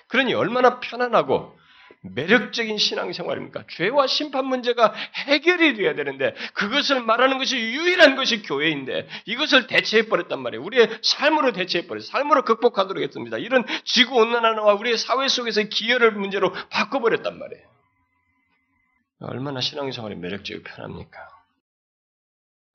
[0.09, 1.57] 그러니 얼마나 편안하고
[2.03, 3.65] 매력적인 신앙생활입니까?
[3.69, 10.63] 죄와 심판 문제가 해결이 돼야 되는데 그것을 말하는 것이 유일한 것이 교회인데 이것을 대체해버렸단 말이에요.
[10.63, 12.11] 우리의 삶으로 대체해버렸어요.
[12.11, 13.39] 삶으로 극복하도록 했습니다.
[13.39, 17.65] 이런 지구온난화와 우리의 사회 속에서 기여를 문제로 바꿔버렸단 말이에요.
[19.21, 21.19] 얼마나 신앙생활이 매력적이고 편합니까?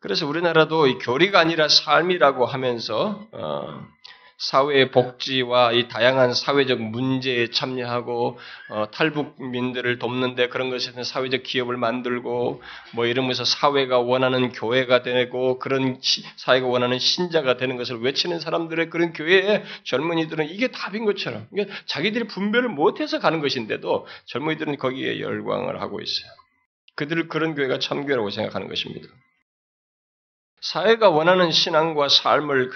[0.01, 3.87] 그래서 우리나라도 이 교리가 아니라 삶이라고 하면서 어,
[4.43, 8.37] 사회 복지와 이 다양한 사회적 문제에 참여하고
[8.69, 12.61] 어, 탈북민들을 돕는데 그런 것에 대한 사회적 기업을 만들고
[12.93, 18.89] 뭐 이러면서 사회가 원하는 교회가 되고 그런 시, 사회가 원하는 신자가 되는 것을 외치는 사람들의
[18.89, 25.79] 그런 교회에 젊은이들은 이게 답인 것처럼 그러니까 자기들이 분별을 못해서 가는 것인데도 젊은이들은 거기에 열광을
[25.79, 26.31] 하고 있어요.
[26.95, 29.07] 그들을 그런 교회가 참교라고 생각하는 것입니다.
[30.63, 32.69] 사회가 원하는 신앙과 삶을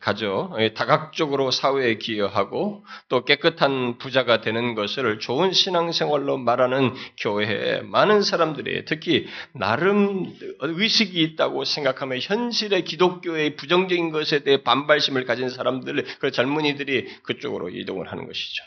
[0.00, 8.84] 가져 다각적으로 사회에 기여하고 또 깨끗한 부자가 되는 것을 좋은 신앙생활로 말하는 교회에 많은 사람들이
[8.84, 17.22] 특히 나름 의식이 있다고 생각하며 현실의 기독교의 부정적인 것에 대해 반발심을 가진 사람들, 그 젊은이들이
[17.22, 18.62] 그쪽으로 이동을 하는 것이죠.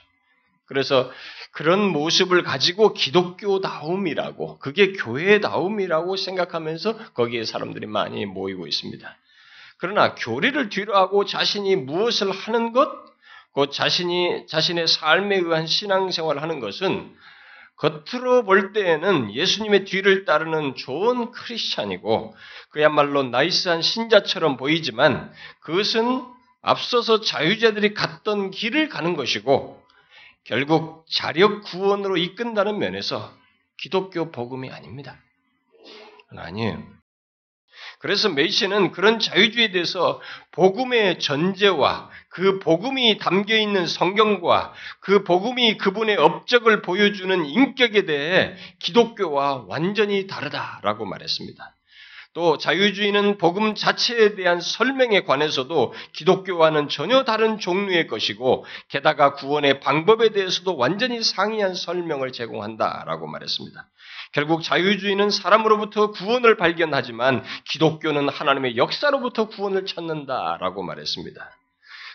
[0.70, 1.12] 그래서
[1.52, 9.18] 그런 모습을 가지고 기독교다움이라고, 그게 교회다움이라고 생각하면서 거기에 사람들이 많이 모이고 있습니다.
[9.80, 12.92] 그러나 교리를 뒤로하고 자신이 무엇을 하는 것,
[13.56, 17.16] 그 자신이 자신의 삶에 의한 신앙생활을 하는 것은
[17.78, 22.36] 겉으로 볼 때에는 예수님의 뒤를 따르는 좋은 크리스찬이고
[22.70, 26.24] 그야말로 나이스한 신자처럼 보이지만 그것은
[26.62, 29.82] 앞서서 자유자들이 갔던 길을 가는 것이고
[30.46, 33.32] 결국 자력 구원으로 이끈다는 면에서
[33.78, 35.22] 기독교 복음이 아닙니다.
[36.36, 37.00] 아니에요.
[38.00, 40.22] 그래서 메이시는 그런 자유주의에 대해서
[40.52, 49.66] 복음의 전제와 그 복음이 담겨 있는 성경과 그 복음이 그분의 업적을 보여주는 인격에 대해 기독교와
[49.68, 51.76] 완전히 다르다라고 말했습니다.
[52.40, 60.30] 또 자유주의는 복음 자체에 대한 설명에 관해서도 기독교와는 전혀 다른 종류의 것이고 게다가 구원의 방법에
[60.30, 63.86] 대해서도 완전히 상이한 설명을 제공한다라고 말했습니다.
[64.32, 71.52] 결국 자유주의는 사람으로부터 구원을 발견하지만 기독교는 하나님의 역사로부터 구원을 찾는다라고 말했습니다.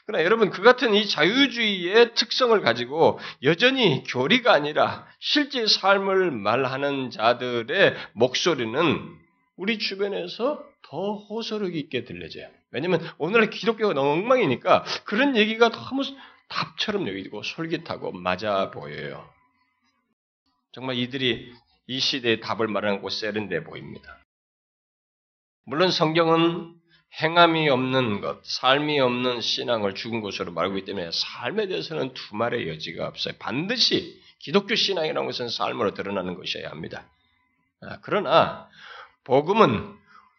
[0.07, 7.95] 그러나 여러분 그 같은 이 자유주의의 특성을 가지고 여전히 교리가 아니라 실제 삶을 말하는 자들의
[8.15, 9.24] 목소리는
[9.57, 12.49] 우리 주변에서 더 호소력 있게 들려져요.
[12.71, 16.03] 왜냐면 오늘의 기독교가 너무 엉망이니까 그런 얘기가 너무
[16.49, 19.29] 답처럼 여기고 솔깃하고 맞아 보여요.
[20.73, 21.53] 정말 이들이
[21.87, 24.19] 이 시대의 답을 말하는 곳 세련돼 보입니다.
[25.65, 26.75] 물론 성경은
[27.23, 32.69] 행함이 없는 것, 삶이 없는 신앙을 죽은 것으로 말하고 있기 때문에 삶에 대해서는 두 말의
[32.69, 33.35] 여지가 없어요.
[33.39, 37.09] 반드시 기독교 신앙이라는 것은 삶으로 드러나는 것이어야 합니다.
[37.81, 38.69] 아, 그러나
[39.25, 39.95] 복음은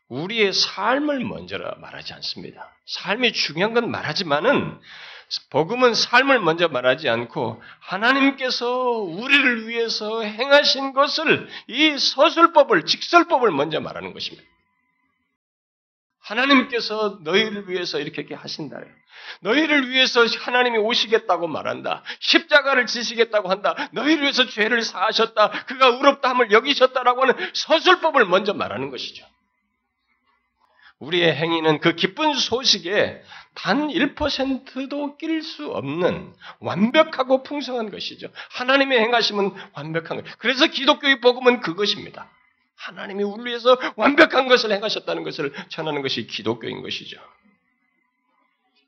[0.09, 2.71] 우리의 삶을 먼저 말하지 않습니다.
[2.85, 4.79] 삶이 중요한 건 말하지만은
[5.49, 14.13] 복음은 삶을 먼저 말하지 않고 하나님께서 우리를 위해서 행하신 것을 이 서술법을 직설법을 먼저 말하는
[14.13, 14.47] 것입니다.
[16.25, 18.79] 하나님께서 너희를 위해서 이렇게, 이렇게 하신다.
[19.41, 22.03] 너희를 위해서 하나님이 오시겠다고 말한다.
[22.19, 23.75] 십자가를 지시겠다고 한다.
[23.91, 25.65] 너희를 위해서 죄를 사하셨다.
[25.65, 29.25] 그가 의롭다함을 여기셨다라고 하는 서술법을 먼저 말하는 것이죠.
[30.99, 33.21] 우리의 행위는 그 기쁜 소식에
[33.53, 38.27] 단 1%도 낄 수 없는 완벽하고 풍성한 것이죠.
[38.51, 40.38] 하나님의 행하심은 완벽한 것.
[40.39, 42.29] 그래서 기독교의 복음은 그것입니다.
[42.85, 47.19] 하나님이 우리 위해서 완벽한 것을 행하셨다는 것을 전하는 것이 기독교인 것이죠.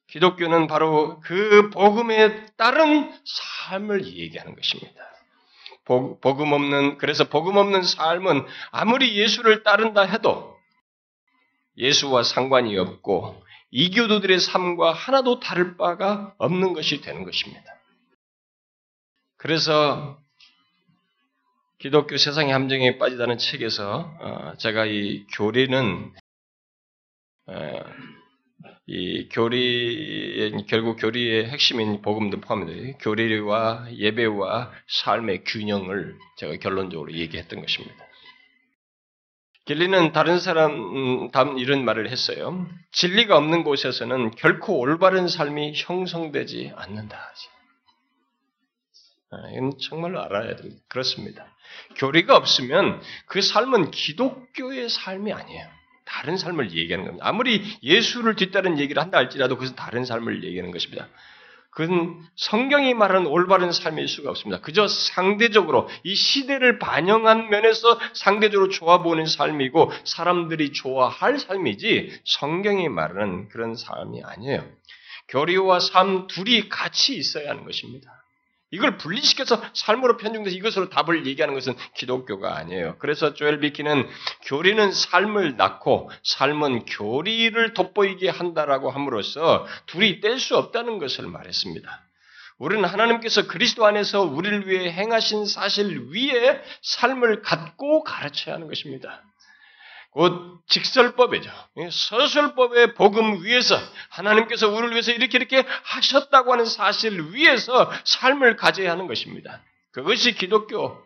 [0.07, 5.01] 기독교는 바로 그 복음에 따른 삶을 얘기하는 것입니다.
[5.85, 10.57] 복 음 없는, 그래서 복음 없는 삶은 아무리 예수를 따른다 해도
[11.77, 17.63] 예수와 상관이 없고 이교도들의 삶과 하나도 다를 바가 없는 것이 되는 것입니다.
[19.37, 20.19] 그래서
[21.79, 26.11] 기독교 세상의 함정에 빠지다는 책에서 어, 제가 이 교리는
[27.45, 27.83] 어,
[28.87, 34.71] 이 교리 결국 교리의 핵심인 복음도 포함되어 교리와 예배와
[35.03, 37.95] 삶의 균형을 제가 결론적으로 얘기했던 것입니다.
[39.65, 42.65] 길리는 다른 사람 음, 다음 이런 말을 했어요.
[42.93, 47.19] 진리가 없는 곳에서는 결코 올바른 삶이 형성되지 않는다.
[49.29, 50.81] 아, 이건 정말로 알아야 됩니다.
[50.87, 51.45] 그렇습니다.
[51.95, 55.67] 교리가 없으면 그 삶은 기독교의 삶이 아니에요.
[56.05, 57.27] 다른 삶을 얘기하는 겁니다.
[57.27, 61.07] 아무리 예수를 뒤따른 얘기를 한다 할지라도 그것은 다른 삶을 얘기하는 것입니다.
[61.77, 64.61] 그건 성경이 말하는 올바른 삶일 수가 없습니다.
[64.61, 73.47] 그저 상대적으로 이 시대를 반영한 면에서 상대적으로 좋아 보이는 삶이고 사람들이 좋아할 삶이지 성경이 말하는
[73.49, 74.67] 그런 삶이 아니에요.
[75.27, 78.16] 교리와 삶 둘이 같이 있어야 하는 것입니다.
[78.71, 82.97] 이걸 분리시켜서 삶으로 편중돼서 이것으로 답을 얘기하는 것은 기독교가 아니에요.
[82.99, 84.07] 그래서 조엘 비키는
[84.45, 92.03] 교리는 삶을 낳고 삶은 교리를 돋보이게 한다라고 함으로써 둘이 뗄 수 없다는 것을 말했습니다.
[92.59, 99.23] 우리는 하나님께서 그리스도 안에서 우리를 위해 행하신 사실 위에 삶을 갖고 가르쳐야 하는 것입니다.
[100.17, 101.51] 곧 직설법이죠.
[101.91, 103.77] 서술법의 복음 위에서
[104.09, 109.61] 하나님께서 우리를 위해서 이렇게 이렇게 하셨다고 하는 사실 위에서 삶을 가져야 하는 것입니다.
[109.91, 110.97] 그것이 기독교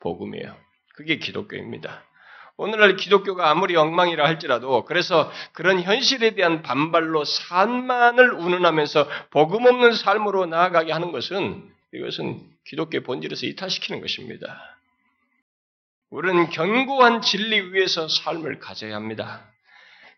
[0.00, 0.56] 복음이에요.
[0.94, 2.02] 그게 기독교입니다.
[2.56, 10.46] 오늘날 기독교가 아무리 엉망이라 할지라도 그래서 그런 현실에 대한 반발로 산만을 운운하면서 복음 없는 삶으로
[10.46, 14.73] 나아가게 하는 것은 이것은 기독교의 본질에서 이탈시키는 것입니다.
[16.10, 19.50] 우리는 견고한 진리 위에서 삶을 가져야 합니다.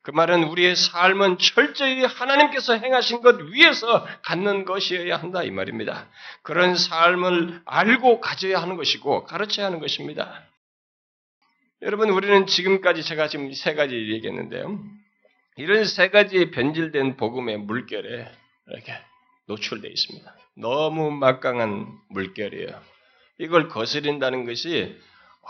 [0.03, 6.09] 그 말은 우리의 삶은 철저히 하나님께서 행하신 것 위에서 갖는 것이어야 한다 이 말입니다.
[6.43, 10.45] 그런 삶을 알고 가져야 하는 것이고 가르쳐야 하는 것입니다.
[11.83, 14.79] 여러분 우리는 지금까지 제가 지금 세 가지 얘기했는데요.
[15.57, 18.31] 이런 세 가지의 변질된 복음의 물결에
[18.69, 18.93] 이렇게
[19.49, 20.37] 노출되어 있습니다.
[20.57, 22.81] 너무 막강한 물결이에요.
[23.39, 24.97] 이걸 거스린다는 것이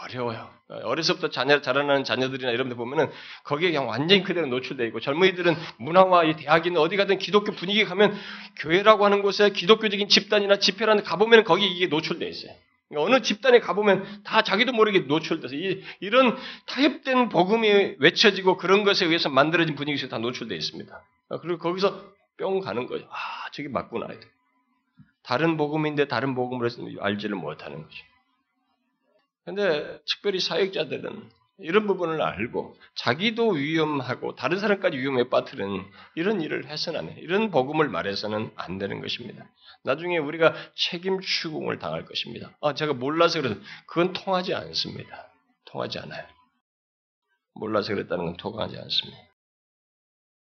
[0.03, 0.51] 어려워요.
[0.69, 3.11] 어려서부터 자녀, 자라나는 자녀들이나 이런 데 보면은
[3.45, 8.15] 거기에 그냥 완전히 그대로 노출되어 있고 젊은이들은 문화와 이 대학이나 어디 가든 기독교 분위기 가면
[8.59, 12.53] 교회라고 하는 곳에 기독교적인 집단이나 집회라는 가보면 거기 이게 노출되어 있어요.
[12.89, 19.07] 그러니까 어느 집단에 가보면 다 자기도 모르게 노출돼서 이, 이런 타협된 복음이 외쳐지고 그런 것에
[19.07, 21.03] 의해서 만들어진 분위기 에서다 노출되어 있습니다.
[21.41, 22.05] 그리고 거기서
[22.39, 23.07] 뿅 가는 거죠.
[23.11, 24.09] 아, 저게 맞구나.
[25.23, 26.69] 다른 복음인데 다른 복음으로
[27.01, 28.05] 알지를 못하는 거죠.
[29.47, 35.85] 근데 특별히 사역자들은 이런 부분을 알고 자기도 위험하고 다른 사람까지 위험에 빠뜨리는
[36.17, 37.15] 이런 일을 해서는 안 해.
[37.21, 39.49] 이런 복음을 말해서는 안 되는 것입니다.
[39.85, 42.51] 나중에 우리가 책임 추궁을 당할 것입니다.
[42.61, 45.29] 아, 제가 몰라서 그래서 그건 통하지 않습니다.
[45.67, 46.27] 통하지 않아요.
[47.55, 49.19] 몰라서 그랬다는 건 통하지 않습니다.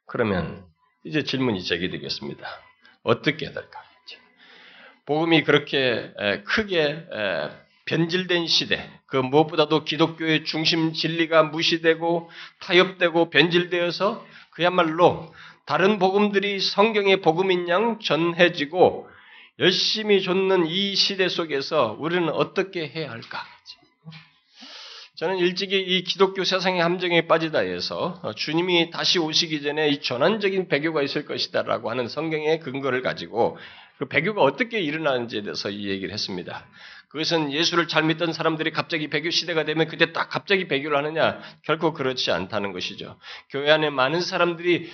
[0.08, 0.66] 그러면
[1.04, 2.48] 이제 질문이 제기되겠습니다.
[3.04, 3.84] 어떻게 해야 될까?
[5.06, 6.14] 복음이 그렇게
[6.46, 7.08] 크게
[7.86, 12.30] 변질된 시대, 그 무엇보다도 기독교의 중심 진리가 무시되고
[12.62, 15.34] 타협되고 변질되어서 그야말로
[15.66, 19.10] 다른 복음들이 성경의 복음인 양 전해지고
[19.60, 23.46] 열심히 줬는 이 시대 속에서 우리는 어떻게 해야 할까?
[25.16, 31.02] 저는 일찍이 이 기독교 세상의 함정에 빠지다 해서 주님이 다시 오시기 전에 이 전환적인 배교가
[31.04, 33.58] 있을 것이다라고 하는 성경의 근거를 가지고
[33.98, 36.68] 그 배교가 어떻게 일어나는지에 대해서 이 얘기를 했습니다.
[37.16, 41.40] 그것은 예수를 잘 믿던 사람들이 갑자기 배교 시대가 되면 그때 딱 갑자기 배교를 하느냐?
[41.62, 43.18] 결코 그렇지 않다는 것이죠.
[43.52, 44.92] 교회 안에 많은 사람들이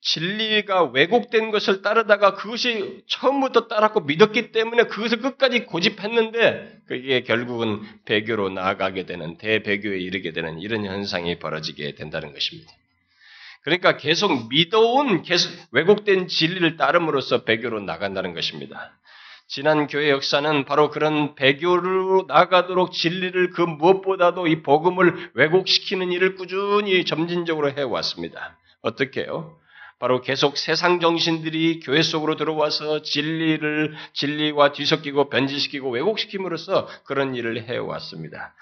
[0.00, 8.50] 진리가 왜곡된 것을 따르다가 그것이 처음부터 따랐고 믿었기 때문에 그것을 끝까지 고집했는데 그게 결국은 배교로
[8.50, 12.70] 나아가게 되는 대배교에 이르게 되는 이런 현상이 벌어지게 된다는 것입니다.
[13.62, 18.96] 그러니까 계속 믿어온 계속 왜곡된 진리를 따름으로써 배교로 나간다는 것입니다.
[19.54, 27.04] 지난 교회 역사는 바로 그런 배교로 나가도록 진리를 그 무엇보다도 이 복음을 왜곡시키는 일을 꾸준히
[27.04, 28.58] 점진적으로 해왔습니다.
[28.82, 29.56] 어떻게요?
[30.00, 38.56] 바로 계속 세상 정신들이 교회 속으로 들어와서 진리를 진리와 뒤섞이고 변질시키고 왜곡시킴으로써 그런 일을 해왔습니다.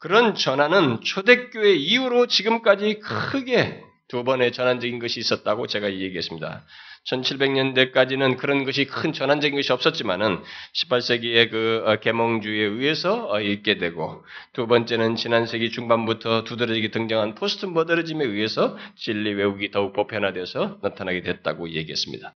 [0.00, 6.66] 그런 전환은 초대교회 이후로 지금까지 크게 두 번의 전환적인 것이 있었다고 제가 얘기했습니다.
[7.06, 10.42] 1700년대까지는 그런 것이 큰 전환적인 것이 없었지만은
[10.74, 14.22] 18세기의 그 어, 계몽주의에 의해서 어, 있게 되고
[14.52, 21.22] 두 번째는 지난 세기 중반부터 두드러지게 등장한 포스트 모더니즘에 의해서 진리 왜곡이 더욱 보편화돼서 나타나게
[21.22, 22.34] 됐다고 얘기했습니다.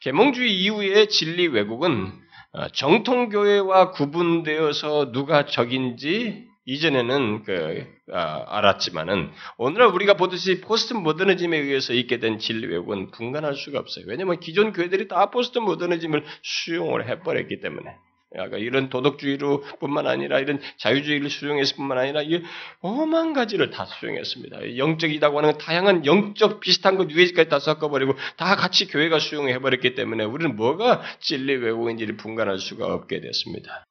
[0.00, 2.12] 계몽주의 이후의 진리 왜곡은
[2.52, 11.94] 어, 정통교회와 구분되어서 누가 적인지 이전에는 그, 아, 알았지만은 오늘날 우리가 보듯이 포스트 모더니즘에 의해서
[11.94, 14.04] 있게 된 진리 왜곡은 분간할 수가 없어요.
[14.08, 17.96] 왜냐하면 기존 교회들이 다 포스트 모더니즘을 수용을 해버렸기 때문에.
[18.32, 22.42] 그러니까 이런 도덕주의로 뿐만 아니라 이런 자유주의를 수용했을 뿐만 아니라 이게
[22.80, 24.76] 오만 가지를 다 수용했습니다.
[24.76, 30.54] 영적이라고 하는 다양한 영적 비슷한 것 뉴에이지까지 다 섞어버리고 다 같이 교회가 수용해버렸기 때문에 우리는
[30.54, 33.84] 뭐가 진리 왜곡인지를 분간할 수가 없게 됐습니다.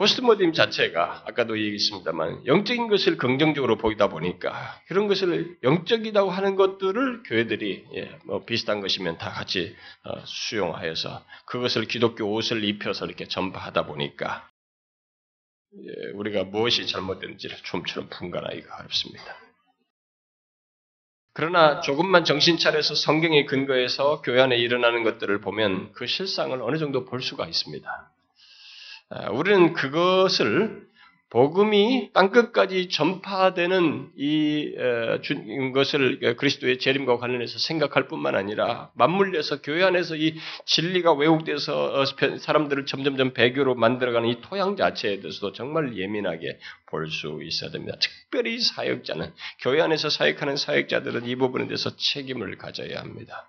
[0.00, 7.84] 포스트모더니즘 자체가 아까도 얘기했습니다만 영적인 것을 긍정적으로 보이다 보니까 그런 것을 영적이라고 하는 것들을 교회들이
[7.96, 14.48] 예, 뭐 비슷한 것이면 다 같이 어, 수용하여서 그것을 기독교 옷을 입혀서 이렇게 전파하다 보니까
[15.76, 19.36] 예, 우리가 무엇이 잘못됐는지를 좀처럼 분간하기가 어렵습니다.
[21.34, 27.04] 그러나 조금만 정신 차려서 성경에 근거해서 교회 안에 일어나는 것들을 보면 그 실상을 어느 정도
[27.04, 28.10] 볼 수가 있습니다.
[29.10, 30.88] 아, 우리는 그것을
[31.30, 34.74] 복음이 땅끝까지 전파되는 이
[35.72, 42.04] 것을 그리스도의 재림과 관련해서 생각할 뿐만 아니라 맞물려서 교회 안에서 이 진리가 왜곡돼서 어,
[42.38, 47.96] 사람들을 점점점 배교로 만들어가는 이 토양 자체에 대해서도 정말 예민하게 볼 수 있어야 됩니다.
[48.00, 53.46] 특별히 사역자는 교회 안에서 사역하는 사역자들은 이 부분에 대해서 책임을 가져야 합니다.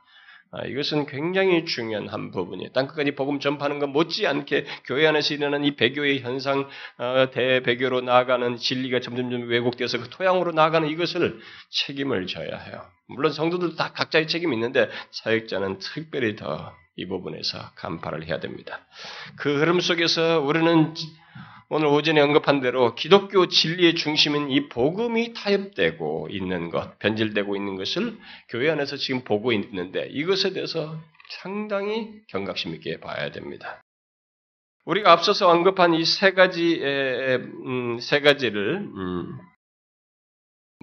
[0.51, 2.71] 아, 이것은 굉장히 중요한 한 부분이에요.
[2.73, 8.99] 땅끝까지 복음 전파하는 것 못지않게 교회 안에서 일어나는 이 배교의 현상, 어, 대배교로 나아가는 진리가
[8.99, 12.85] 점점점 왜곡돼서 그 토양으로 나아가는 이것을 책임을 져야 해요.
[13.07, 18.79] 물론 성도들도 다 각자의 책임이 있는데 사역자는 특별히 더 이 부분에서 간파를 해야 됩니다.
[19.37, 20.93] 그 흐름 속에서 우리는
[21.73, 28.17] 오늘 오전에 언급한 대로 기독교 진리의 중심인 이 복음이 타협되고 있는 것, 변질되고 있는 것을
[28.49, 33.81] 교회 안에서 지금 보고 있는데 이것에 대해서 상당히 경각심 있게 봐야 됩니다.
[34.83, 39.39] 우리가 앞서서 언급한 이 세 가지, 음, 세 가지를, 음,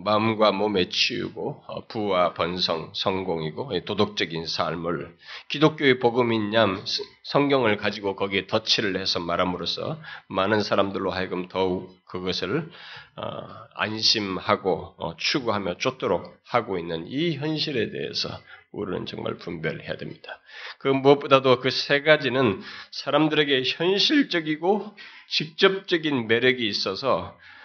[0.04, 5.16] 마음과 몸에 치우고 어, 부와 번성, 성공이고 도덕적인 삶을
[5.48, 6.84] 기독교의 복음인 양
[7.24, 12.70] 성경을 가지고 거기에 덧칠을 해서 말함으로써 많은 사람들로 하여금 더욱 그것을
[13.16, 13.22] 어,
[13.74, 18.28] 안심하고 어, 추구하며 쫓도록 하고 있는 이 현실에 대해서
[18.70, 20.40] 우리는 정말 분별해야 됩니다.
[20.78, 24.94] 그 무엇보다도 그 세 가지는 사람들에게 현실적이고
[25.28, 27.57] 직접적인 매력이 있어서 아,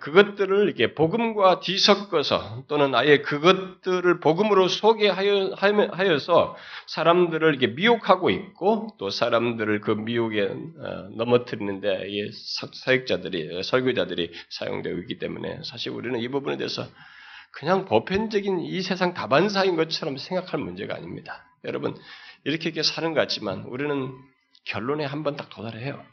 [0.00, 6.56] 그것들을 이렇게 복음과 뒤섞어서 또는 아예 그것들을 복음으로 소개하여서
[6.88, 12.06] 사람들을 이렇게 미혹하고 있고 또 사람들을 그 미혹에 어, 넘어뜨리는데
[12.84, 16.86] 사역자들이 설교자들이 사용되고 있기 때문에 사실 우리는 이 부분에 대해서
[17.50, 21.46] 그냥 보편적인 이 세상 다반사인 것처럼 생각할 문제가 아닙니다.
[21.64, 21.96] 여러분
[22.44, 24.12] 이렇게 이렇게 사는 것 같지만 우리는
[24.64, 26.04] 결론에 한 번 딱 도달해요.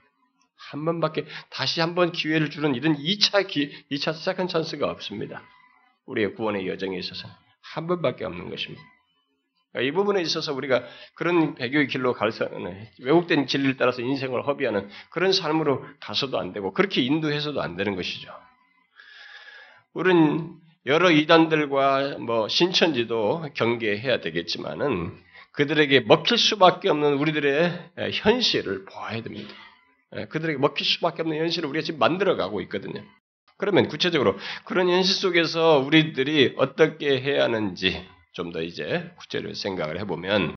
[0.60, 5.42] 한 번밖에 다시 한 번 기회를 주는 이런 2차 기, 2차 second chance가 없습니다.
[6.06, 7.28] 우리의 구원의 여정에 있어서
[7.62, 8.82] 한 번밖에 없는 것입니다.
[9.72, 10.84] 그러니까 이 부분에 있어서 우리가
[11.14, 17.02] 그런 배교의 길로 가서는 왜곡된 진리를 따라서 인생을 허비하는 그런 삶으로 가서도 안 되고 그렇게
[17.02, 18.32] 인도해서도 안 되는 것이죠.
[19.94, 20.56] 우리는
[20.86, 25.16] 여러 이단들과 뭐 신천지도 경계해야 되겠지만은
[25.52, 29.54] 그들에게 먹힐 수밖에 없는 우리들의 현실을 보아야 됩니다.
[30.18, 33.04] 예, 그들에게 먹힐 수밖에 없는 현실을 우리가 지금 만들어가고 있거든요.
[33.58, 40.56] 그러면 구체적으로 그런 현실 속에서 우리들이 어떻게 해야 하는지 좀 더 이제 구체적으로 생각을 해보면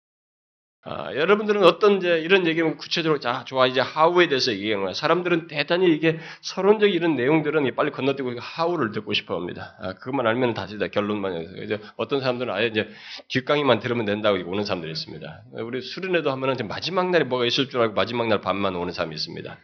[0.85, 4.95] 아, 여러분들은 어떤 이제 이런 얘기면 구체적으로 자 좋아 이제 하우에 대해서 얘기하는 거야.
[4.95, 9.77] 사람들은 대단히 이게 서론적 이런 내용들은 빨리 건너뛰고 하우를 듣고 싶어합니다.
[9.81, 12.89] 아, 그것만 알면 다시다 결론만 해서 이제 어떤 사람들은 아예 이제
[13.29, 15.43] 뒷강의만 들으면 된다고 오는 사람들이 있습니다.
[15.53, 19.15] 우리 수련회도 하면은 이제 마지막 날에 뭐가 있을 줄 알고 마지막 날 밤만 오는 사람이
[19.15, 19.57] 있습니다.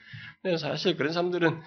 [0.43, 1.61] 근데 사실 그런 사람들은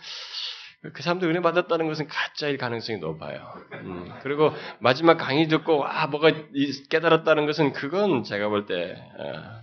[0.93, 3.53] 그 사람들 은혜 받았다는 것은 가짜일 가능성이 높아요.
[3.73, 6.32] 음, 그리고 마지막 강의 듣고 아 뭐가
[6.89, 9.61] 깨달았다는 것은 그건 제가 볼때 어,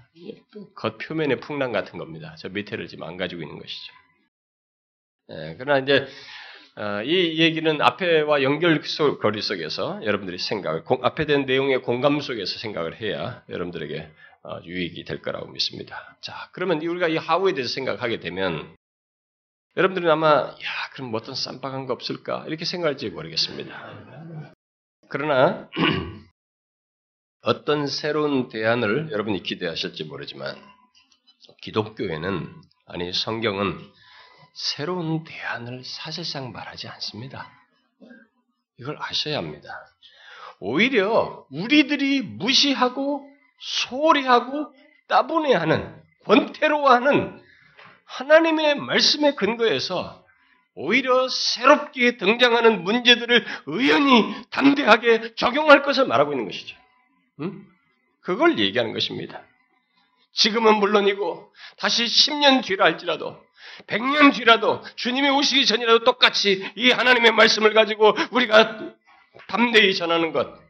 [0.77, 2.37] 겉표면의 풍랑 같은 겁니다.
[2.39, 3.93] 저 밑에를 지금 안 가지고 있는 것이죠.
[5.31, 6.07] 예, 그러나 이제
[6.77, 13.43] 어, 이 얘기는 앞에와 연결거리 속에서 여러분들이 생각을 앞에 된 내용의 공감 속에서 생각을 해야
[13.49, 14.09] 여러분들에게
[14.45, 16.17] 어, 유익이 될 거라고 믿습니다.
[16.21, 18.78] 자, 그러면 우리가 이 하우에 대해서 생각하게 되면
[19.79, 20.57] 여러분들은 아마 야
[20.93, 24.53] 그럼 뭐 어떤 쌈박한 거 없을까 이렇게 생각할지 모르겠습니다.
[25.09, 25.71] 그러나
[27.43, 30.57] 어떤 새로운 대안을 여러분이 기대하실지 모르지만
[31.63, 33.79] 기독교에는 아니 성경은
[34.53, 37.49] 새로운 대안을 사실상 말하지 않습니다.
[38.81, 39.71] 이걸 아셔야 합니다.
[40.59, 44.75] 오히려 우리들이 무시하고 소홀히 하고
[45.07, 47.48] 따분해하는 권태로워하는
[48.09, 50.25] 하나님의 말씀에 근거해서
[50.75, 56.77] 오히려 새롭게 등장하는 문제들을 의연히 담대하게 적용할 것을 말하고 있는 것이죠.
[57.41, 57.67] 응?
[58.21, 59.43] 그걸 얘기하는 것입니다.
[60.33, 63.43] 지금은 물론이고 다시 10년 뒤라 할지라도
[63.87, 68.95] 100년 뒤라도 주님이 오시기 전이라도 똑같이 이 하나님의 말씀을 가지고 우리가
[69.49, 70.68] 담대히 전하는 것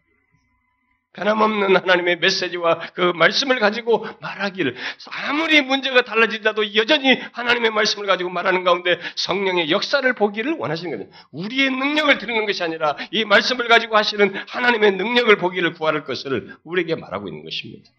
[1.18, 8.64] 변함없는 하나님의 메시지와 그 말씀을 가지고 말하기를 아무리 문제가 달라지더라도 여전히 하나님의 말씀을 가지고 말하는
[8.64, 11.12] 가운데 성령의 역사를 보기를 원하시는 거예요.
[11.32, 16.94] 우리의 능력을 드리는 것이 아니라 이 말씀을 가지고 하시는 하나님의 능력을 보기를 구할 것을 우리에게
[16.94, 17.90] 말하고 있는 것입니다.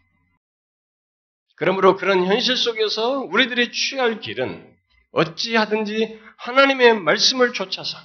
[1.56, 4.66] 그러므로 그런 현실 속에서 우리들이 취할 길은
[5.12, 7.98] 어찌하든지 하나님의 말씀을 쫓아서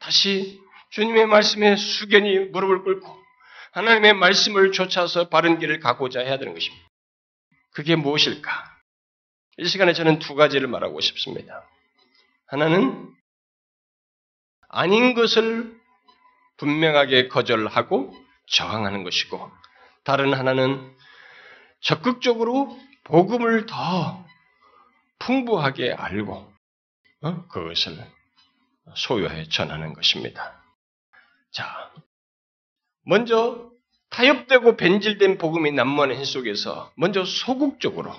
[0.00, 0.60] 다시
[0.90, 3.17] 주님의 말씀에 숙연히 무릎을 꿇고
[3.78, 6.84] 하나님의 말씀을 쫓아서 바른 길을 가고자 해야 되는 것입니다.
[7.72, 8.50] 그게 무엇일까?
[9.58, 11.64] 이 시간에 저는 두 가지를 말하고 싶습니다.
[12.46, 13.14] 하나는
[14.68, 15.78] 아닌 것을
[16.56, 18.12] 분명하게 거절하고
[18.46, 19.48] 저항하는 것이고,
[20.02, 20.96] 다른 하나는
[21.80, 24.26] 적극적으로 복음을 더
[25.20, 26.52] 풍부하게 알고
[27.20, 27.46] 어?
[27.46, 27.96] 그것을
[28.96, 30.60] 소유해 전하는 것입니다.
[31.52, 31.92] 자,
[33.08, 33.70] 먼저
[34.10, 38.12] 타협되고 변질된 복음이 난무하는 현 속에서 먼저 소극적으로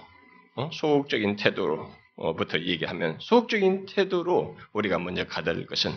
[0.56, 0.70] 어?
[0.74, 5.92] 소극적인 태도로부터 얘기하면 소극적인 태도로 우리가 먼저 가다를 것은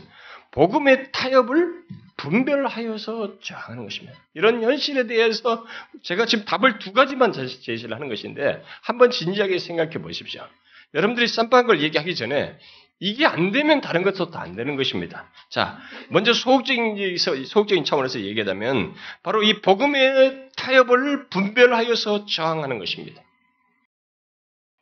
[0.50, 1.82] 복음의 타협을
[2.18, 4.18] 분별하여서 저항하는 것입니다.
[4.34, 5.64] 이런 현실에 대해서
[6.02, 10.46] 제가 지금 답을 두 가지만 제시를 하는 것인데 한번 진지하게 생각해 보십시오.
[10.92, 12.58] 여러분들이 쌈빵 걸 얘기하기 전에
[13.04, 15.28] 이게 안 되면 다른 것도 안 되는 것입니다.
[15.50, 15.76] 자,
[16.10, 18.94] 먼저 소극적인, 소극적인 차원에서 얘기하자면,
[19.24, 23.20] 바로 이 복음의 타협을 분별하여서 저항하는 것입니다.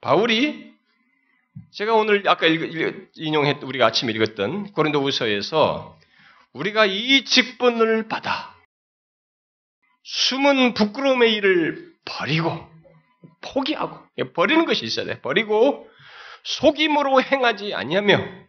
[0.03, 0.71] 바울이,
[1.71, 5.99] 제가 오늘 아까 인용했, 우리가 아침 읽었던 고린도 후서에서,
[6.53, 8.55] 우리가 이 직분을 받아,
[10.03, 12.69] 숨은 부끄러움의 일을 버리고,
[13.41, 13.99] 포기하고,
[14.35, 15.23] 버리는 것이 있어야 돼.
[15.23, 15.89] 버리고,
[16.45, 18.41] 속임으로 행하지 아니하며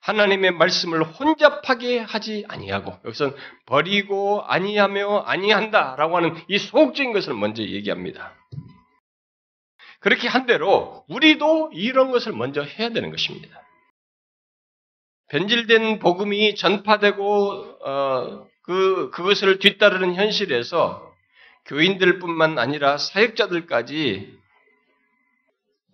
[0.00, 3.34] 하나님의 말씀을 혼잡하게 하지 아니하고 여기서
[3.66, 8.32] 버리고 아니하며 아니한다라고 하는 이 소극적인 것을 먼저 얘기합니다.
[10.00, 13.62] 그렇게 한 대로 우리도 이런 것을 먼저 해야 되는 것입니다.
[15.28, 17.24] 변질된 복음이 전파되고
[17.84, 21.12] 어, 그 그것을 뒤따르는 현실에서
[21.64, 24.35] 교인들뿐만 아니라 사역자들까지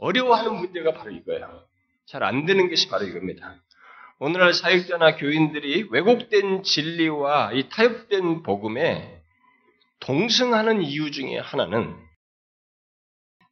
[0.02, 1.64] 어려워하는 문제가 바로 이거예요.
[2.06, 3.62] 잘 안 되는 것이 바로 이겁니다.
[4.18, 9.22] 오늘날 사역자나 교인들이 왜곡된 진리와 이 타협된 복음에
[10.00, 11.96] 동승하는 이유 중에 하나는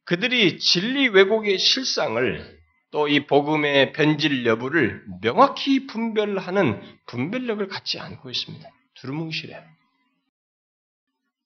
[0.03, 2.59] 그들이 진리 왜곡의 실상을
[2.91, 8.69] 또 이 복음의 변질 여부를 명확히 분별하는 분별력을 갖지 않고 있습니다.
[8.95, 9.63] 두루뭉실해.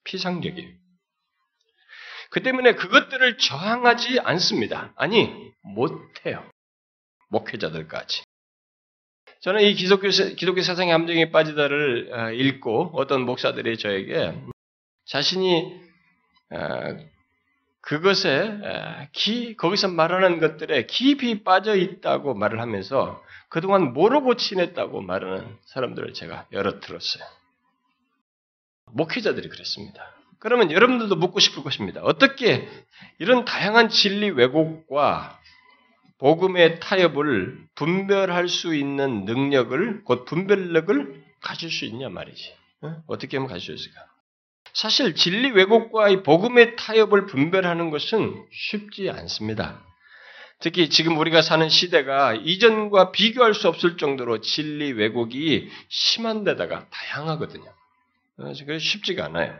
[0.05, 0.84] 피상적이에요.
[2.35, 4.91] 그 때문에 그것들을 저항하지 않습니다.
[4.97, 6.43] 아니, 못해요.
[7.29, 8.23] 목회자들까지.
[9.39, 14.37] 저는 이 기독교, 기독교 세상의 함정에 빠지다를 어, 읽고 어떤 목사들이 저에게
[15.05, 15.79] 자신이
[16.49, 16.97] 어,
[17.79, 18.59] 그것에
[19.13, 26.47] 기, 거기서 말하는 것들에 깊이 빠져 있다고 말을 하면서 그동안 모르고 지냈다고 말하는 사람들을 제가
[26.51, 27.23] 여러 들었어요.
[28.87, 30.15] 목회자들이 그랬습니다.
[30.39, 32.01] 그러면 여러분들도 묻고 싶을 것입니다.
[32.03, 32.67] 어떻게
[33.19, 35.39] 이런 다양한 진리 왜곡과
[36.17, 42.53] 복음의 타협을 분별할 수 있는 능력을 곧 분별력을 가질 수 있냐 말이지.
[43.07, 44.05] 어떻게 하면 가질 수 있을까?
[44.73, 49.81] 사실 진리 왜곡과 이 복음의 타협을 분별하는 것은 쉽지 않습니다.
[50.59, 57.65] 특히 지금 우리가 사는 시대가 이전과 비교할 수 없을 정도로 진리 왜곡이 심한 데다가 다양하거든요.
[58.37, 59.57] 그래서 쉽지가 않아요.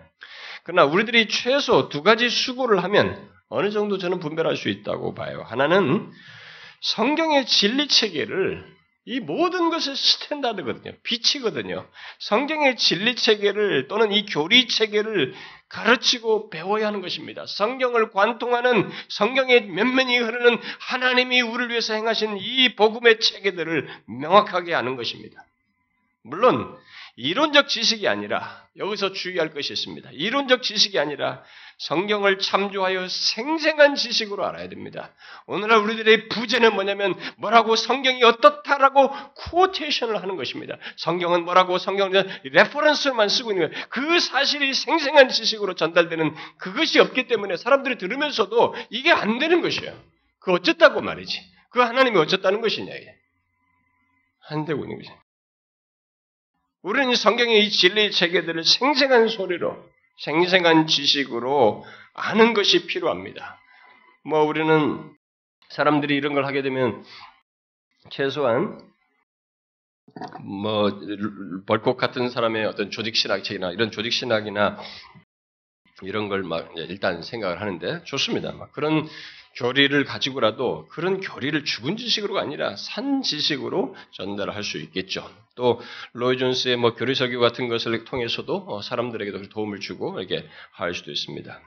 [0.66, 5.44] 그러나 우리들이 최소 두 가지 수고를 하면 어느 정도 저는 분별할 수 있다고 봐요.
[5.48, 6.12] 하나는
[6.82, 10.96] 성경의 진리 체계를 이 모든 것의 스탠다드거든요.
[11.04, 11.88] 빛이거든요.
[12.18, 15.36] 성경의 진리 체계를 또는 이 교리 체계를
[15.70, 17.46] 가르치고 배워야 하는 것입니다.
[17.46, 25.46] 성경을 관통하는 성경의 면면이 흐르는 하나님이 우리를 위해서 행하신 이 복음의 체계들을 명확하게 아는 것입니다.
[26.24, 26.76] 물론
[27.18, 30.10] 이론적 지식이 아니라 여기서 주의할 것이 있습니다.
[30.12, 31.44] 이론적 지식이 아니라
[31.78, 35.14] 성경을 참조하여 생생한 지식으로 알아야 됩니다.
[35.46, 39.12] 오늘날 우리들의 부재는 뭐냐면 뭐라고 성경이 어떻다라고
[39.52, 40.78] quotation을 하는 것입니다.
[40.98, 43.86] 성경은 뭐라고 성경은 reference만 쓰고 있는 거예요.
[43.90, 49.98] 그 사실이 생생한 지식으로 전달되는 그것이 없기 때문에 사람들이 들으면서도 이게 안 되는 것이에요.
[50.40, 51.42] 그 어쨌다고 말이지.
[51.70, 52.94] 그 하나님이 어쨌다는 것이냐.
[54.50, 55.25] 안 되고 있는 거지.
[56.86, 59.76] 우리는 성경의 이 진리 체계들을 생생한 소리로
[60.20, 61.84] 생생한 지식으로
[62.14, 63.60] 아는 것이 필요합니다.
[64.24, 65.12] 뭐 우리는
[65.70, 67.04] 사람들이 이런 걸 하게 되면
[68.12, 68.80] 최소한
[70.44, 70.92] 뭐
[71.66, 74.78] 벌콕 같은 사람의 어떤 조직 신학책이나 이런 조직 신학이나
[76.04, 78.52] 이런 걸 막 일단 생각을 하는데 좋습니다.
[78.52, 79.08] 막 그런
[79.56, 85.30] 교리를 가지고라도 그런 교리를 죽은 지식으로가 아니라 산 지식으로 전달할 수 있겠죠.
[85.56, 85.80] 또
[86.14, 91.12] 로이 존스의 뭐 교리 설교 같은 것을 통해서도 어, 사람들에게도 도움을 주고 이렇게 할 수도
[91.12, 91.62] 있습니다.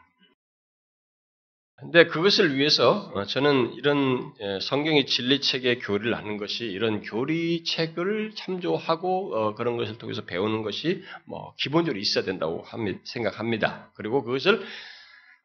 [1.80, 9.34] 근데 그것을 위해서 어, 저는 이런 예, 성경의 진리책의 교리를 아는 것이 이런 교리책을 참조하고
[9.34, 12.64] 어, 그런 것을 통해서 배우는 것이 뭐 기본적으로 있어야 된다고
[13.04, 13.92] 생각합니다.
[13.94, 14.60] 그리고 그것을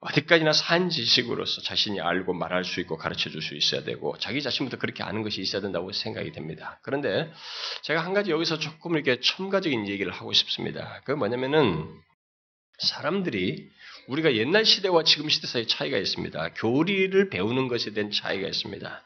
[0.05, 4.77] 어디까지나 산 지식으로서 자신이 알고 말할 수 있고 가르쳐 줄 수 있어야 되고 자기 자신부터
[4.77, 6.79] 그렇게 아는 것이 있어야 된다고 생각이 됩니다.
[6.81, 7.31] 그런데
[7.83, 11.01] 제가 한 가지 여기서 조금 이렇게 첨가적인 얘기를 하고 싶습니다.
[11.05, 11.89] 그 뭐냐면은
[12.79, 13.69] 사람들이
[14.07, 16.53] 우리가 옛날 시대와 지금 시대 사이 차이가 있습니다.
[16.55, 19.03] 교리를 배우는 것에 대한 차이가 있습니다.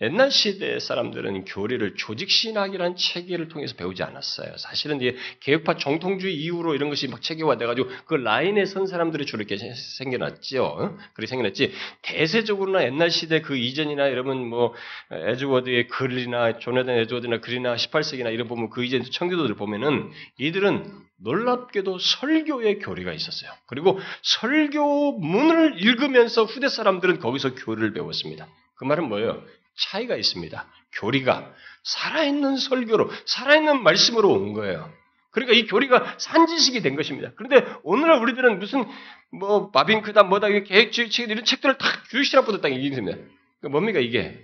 [0.00, 4.56] 옛날 시대 사람들은 교리를 조직신학이라는 체계를 통해서 배우지 않았어요.
[4.56, 9.58] 사실은 이제 개혁파 정통주의 이후로 이런 것이 막 체계화돼가지고 그 라인에 선 사람들이 주로 이렇게
[9.74, 10.64] 생겨났죠.
[10.64, 10.96] 어?
[11.14, 11.72] 그렇게 생겨났지.
[12.02, 14.72] 대세적으로나 옛날 시대 그 이전이나 여러분 뭐
[15.10, 22.78] 에즈워드의 글이나 조나단 에즈워드나 글이나 18세기나 이런 보면 그 이전 청교도들 보면은 이들은 놀랍게도 설교의
[22.78, 23.50] 교리가 있었어요.
[23.66, 28.46] 그리고 설교문을 읽으면서 후대 사람들은 거기서 교리를 배웠습니다.
[28.76, 29.42] 그 말은 뭐예요?
[29.78, 30.66] 차이가 있습니다.
[30.92, 31.54] 교리가
[31.84, 34.92] 살아있는 설교로, 살아있는 말씀으로 온 거예요.
[35.30, 37.32] 그러니까 이 교리가 산지식이 된 것입니다.
[37.36, 38.84] 그런데 오늘날 우리들은 무슨
[39.30, 43.16] 뭐 바빙크다 뭐다 계획주의 책 이런 책들을 다 교육시락 보다 얘기입니다.
[43.16, 44.38] 그러니까 뭡니까 이게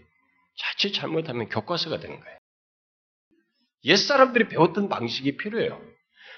[0.56, 2.38] 자칫 잘못하면 교과서가 되는 거예요.
[3.84, 5.80] 옛 사람들이 배웠던 방식이 필요해요.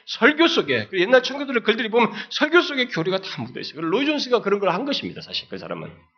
[0.07, 3.81] 설교 속에 그 옛날 청교도들 글들이 보면 설교 속에 교리가 다 묻어 있어요.
[3.81, 5.21] 로이존스가 그런 걸 한 것입니다.
[5.21, 6.16] 사실 그 사람은 그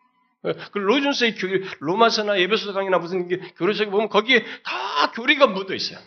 [0.72, 5.98] 로이존스의 교리, 로마서나 예배소 강이나 무슨 교리책에 보면 거기에 다 교리가 묻어 있어요.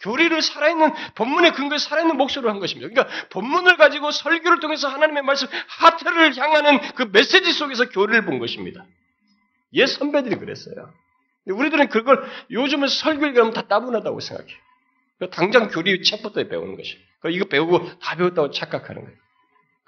[0.00, 2.88] 교리를 살아있는 본문의 근거에 살아있는 목소리로 한 것입니다.
[2.88, 8.86] 그러니까 본문을 가지고 설교를 통해서 하나님의 말씀 하트를 향하는 그 메시지 속에서 교리를 본 것입니다.
[9.74, 10.92] 옛 선배들이 그랬어요.
[11.46, 14.56] 우리들은 그걸 요즘은 설교를 가면 다 따분하다고 생각해요.
[15.32, 16.98] 당장 교리 책부터 배우는 것이.
[17.28, 19.18] 이거 배우고 다 배웠다고 착각하는 거예요.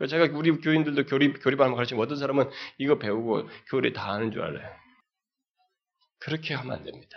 [0.02, 4.42] 그 제가 우리 교인들도 교리, 교리반을 가르치면 어떤 사람은 이거 배우고 교리 다 아는 줄
[4.42, 4.68] 알아요.
[6.18, 7.16] 그렇게 하면 안 됩니다.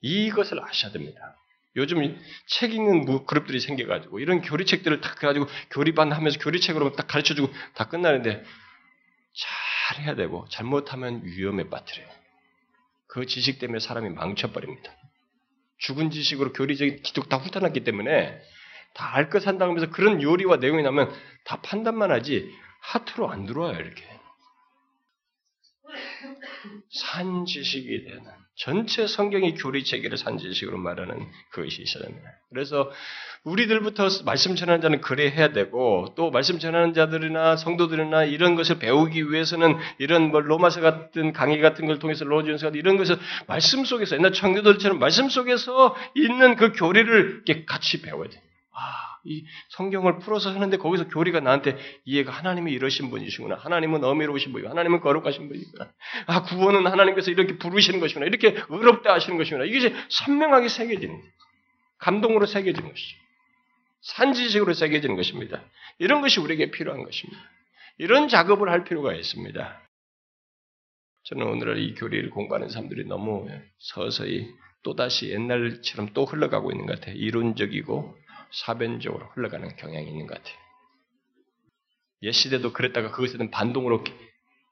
[0.00, 1.36] 이것을 아셔야 됩니다.
[1.76, 7.90] 요즘 책 읽는 그룹들이 생겨가지고 이런 교리책들을 딱 가지고 교리반 하면서 교리책으로 딱 가르쳐주고 다
[7.90, 8.42] 끝나는데
[9.34, 12.08] 잘 해야 되고 잘못하면 위험에 빠뜨려요.
[13.06, 14.90] 그 지식 때문에 사람이 망쳐버립니다.
[15.80, 18.40] 죽은 지식으로 교리적인 기독 다 훑어놨기 때문에
[18.96, 21.12] 다 알것 산다고 하면서 그런 요리와 내용이 나면
[21.44, 24.04] 다 판단만 하지 하트로 안 들어와요 이렇게.
[26.90, 28.22] 산 지식이 되는
[28.56, 32.30] 전체 성경의 교리 체계를 산 지식으로 말하는 그것이 있어야 됩니다.
[32.48, 32.90] 그래서
[33.44, 39.30] 우리들부터 말씀 전하는 자는 그래 해야 되고 또 말씀 전하는 자들이나 성도들이나 이런 것을 배우기
[39.30, 44.16] 위해서는 이런 뭐 로마서 같은 강의 같은 걸 통해서 로지언스 같은 이런 것을 말씀 속에서
[44.16, 48.45] 옛날 청교도들처럼 말씀 속에서 있는 그 교리를 같이 배워야 돼.
[48.78, 53.56] 아, 이 성경을 풀어서 하는데 거기서 교리가 나한테 이해가 하나님이 이러신 분이시구나.
[53.56, 55.92] 하나님은 어미로우신 분이고 하나님은 거룩하신 분이구나.
[56.26, 58.26] 아 구원은 하나님께서 이렇게 부르시는 것이구나.
[58.26, 59.64] 이렇게 의롭다 하시는 것이구나.
[59.64, 61.22] 이게 선명하게 새겨지는
[61.98, 63.16] 감동으로 새겨지는 것이죠.
[64.02, 65.62] 산지식으로 새겨지는 것입니다.
[65.98, 67.40] 이런 것이 우리에게 필요한 것입니다.
[67.96, 69.82] 이런 작업을 할 필요가 있습니다.
[71.24, 73.48] 저는 오늘 이 교리를 공부하는 사람들이 너무
[73.78, 74.46] 서서히
[74.82, 77.16] 또다시 옛날처럼 또 흘러가고 있는 것 같아요.
[77.16, 80.56] 이론적이고 사변적으로 흘러가는 경향이 있는 것 같아요.
[82.22, 84.04] 옛 시대도 그랬다가 그것에는 반동으로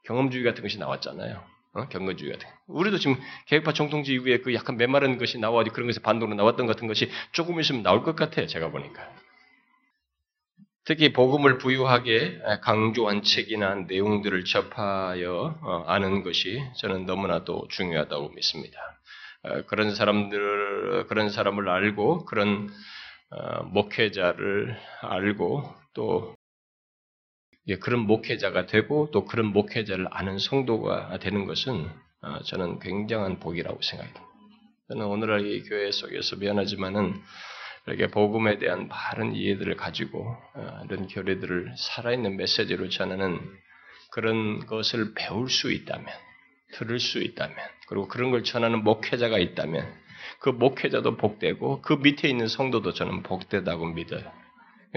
[0.05, 1.45] 경험주의 같은 것이 나왔잖아요.
[1.75, 1.89] 어?
[1.89, 2.49] 경건주의 같은.
[2.69, 3.17] 우리도 지금
[3.47, 7.61] 계획파 정통지 이후에 그 약간 메마른 것이 나와도 그런 것에 반동으로 나왔던 같은 것이 조금
[7.61, 8.47] 있으면 나올 것 같아요.
[8.47, 9.09] 제가 보니까.
[10.87, 18.79] 특히 복음을 부유하게 강조한 책이나 내용들을 접하여 어, 아는 것이 저는 너무나도 중요하다고 믿습니다.
[19.43, 22.73] 어, 그런 사람들, 그런 사람을 알고 그런 어,
[23.73, 26.35] 목회자를 알고 또
[27.81, 31.91] 그런 목회자가 되고 또 그런 목회자를 아는 성도가 되는 것은
[32.45, 34.25] 저는 굉장한 복이라고 생각합니다.
[34.89, 37.15] 저는 오늘날 이 교회 속에서 미안하지만은
[37.87, 43.39] 이렇게 복음에 대한 바른 이해들을 가지고 어, 이런 교리들을 살아있는 메시지로 전하는
[44.11, 46.07] 그런 것을 배울 수 있다면,
[46.75, 47.57] 들을 수 있다면,
[47.89, 49.93] 그리고 그런 걸 전하는 목회자가 있다면,
[50.45, 54.31] 그 목회자도 복되고 그 밑에 있는 성도도 저는 복되다고 믿어요.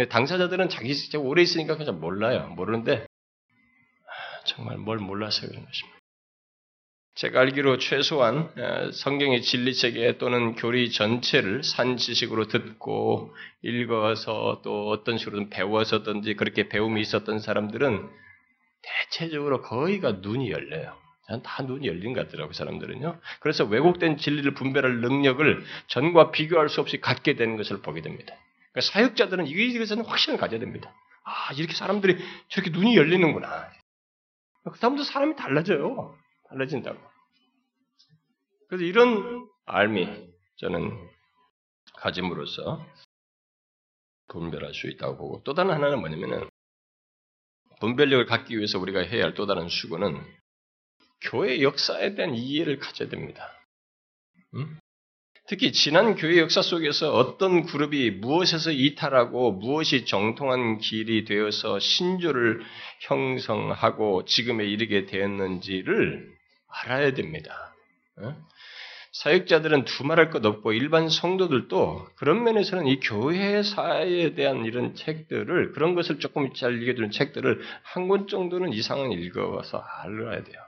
[0.10, 2.50] 당사자들은 자기 오래 있으니까 그냥 몰라요.
[2.58, 5.98] 모르는데 아, 정말 뭘 몰라서 그런 것입니다.
[7.16, 8.52] 제가 알기로 최소한
[8.91, 17.00] 성경의 진리체계 또는 교리 전체를 산 지식으로 듣고 읽어서 또 어떤 식으로든 배워서든지 그렇게 배움이
[17.00, 18.10] 있었던 사람들은
[18.82, 21.07] 대체적으로 거의가 눈이 열려요.
[21.43, 23.19] 다 눈이 열린 것 같더라고요, 사람들은요.
[23.41, 28.34] 그래서 왜곡된 진리를 분별할 능력을 전과 비교할 수 없이 갖게 되는 것을 보게 됩니다.
[28.71, 30.93] 그러니까 사역자들은 이것에는 확신을 가져야 됩니다.
[31.23, 32.17] 아, 이렇게 사람들이
[32.47, 33.69] 저렇게 눈이 열리는구나.
[34.71, 36.15] 그 다음부터 사람이 달라져요.
[36.49, 36.97] 달라진다고.
[38.69, 41.09] 그래서 이런 알미 저는
[41.95, 42.86] 가짐으로써
[44.28, 46.49] 분별할 수 있다고 보고 또 다른 하나는 뭐냐면은
[47.80, 50.21] 분별력을 갖기 위해서 우리가 해야 할 또 다른 수고는
[51.22, 53.51] 교회 역사에 대한 이해를 가져야 됩니다.
[54.55, 54.78] 음?
[55.49, 62.61] 특히 지난 교회 역사 속에서 어떤 그룹이 무엇에서 이탈하고 무엇이 정통한 길이 되어서 신조를
[63.01, 66.30] 형성하고 지금에 이르게 되었는지를
[66.68, 67.74] 알아야 됩니다.
[69.13, 75.95] 사역자들은 두말할 것 없고 일반 성도들도 그런 면에서는 이 교회 사에 대한 이런 책들을 그런
[75.95, 80.66] 것을 조금 잘 읽어주는 책들을 한 권 정도는 이상은 읽어서 알아야 돼요.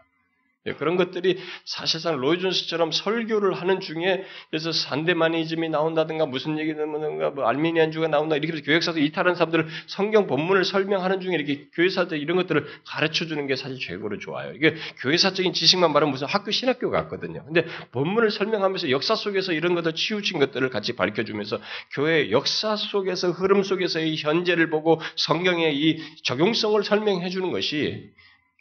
[0.66, 8.10] 예, 그런 것들이 사실상 로이존스처럼 설교를 하는 중에 그래서 산데마니즘이 나온다든가 무슨 얘기든 뭐 알미니안주가
[8.10, 13.26] 나온다 이렇게 해서 교역사도 이탈한 사람들을 성경 본문을 설명하는 중에 이렇게 교회사들 이런 것들을 가르쳐
[13.26, 14.52] 주는 게 사실 최고로 좋아요.
[14.54, 17.46] 이게 교회사적인 지식만 말하면 무슨 학교 신학교 같거든요.
[17.46, 21.60] 근데 본문을 설명하면서 역사 속에서 이런 것들 치우친 것들을 같이 밝혀 주면서
[21.94, 28.12] 교회 역사 속에서 흐름 속에서의 현재를 보고 성경의 이 적용성을 설명해 주는 것이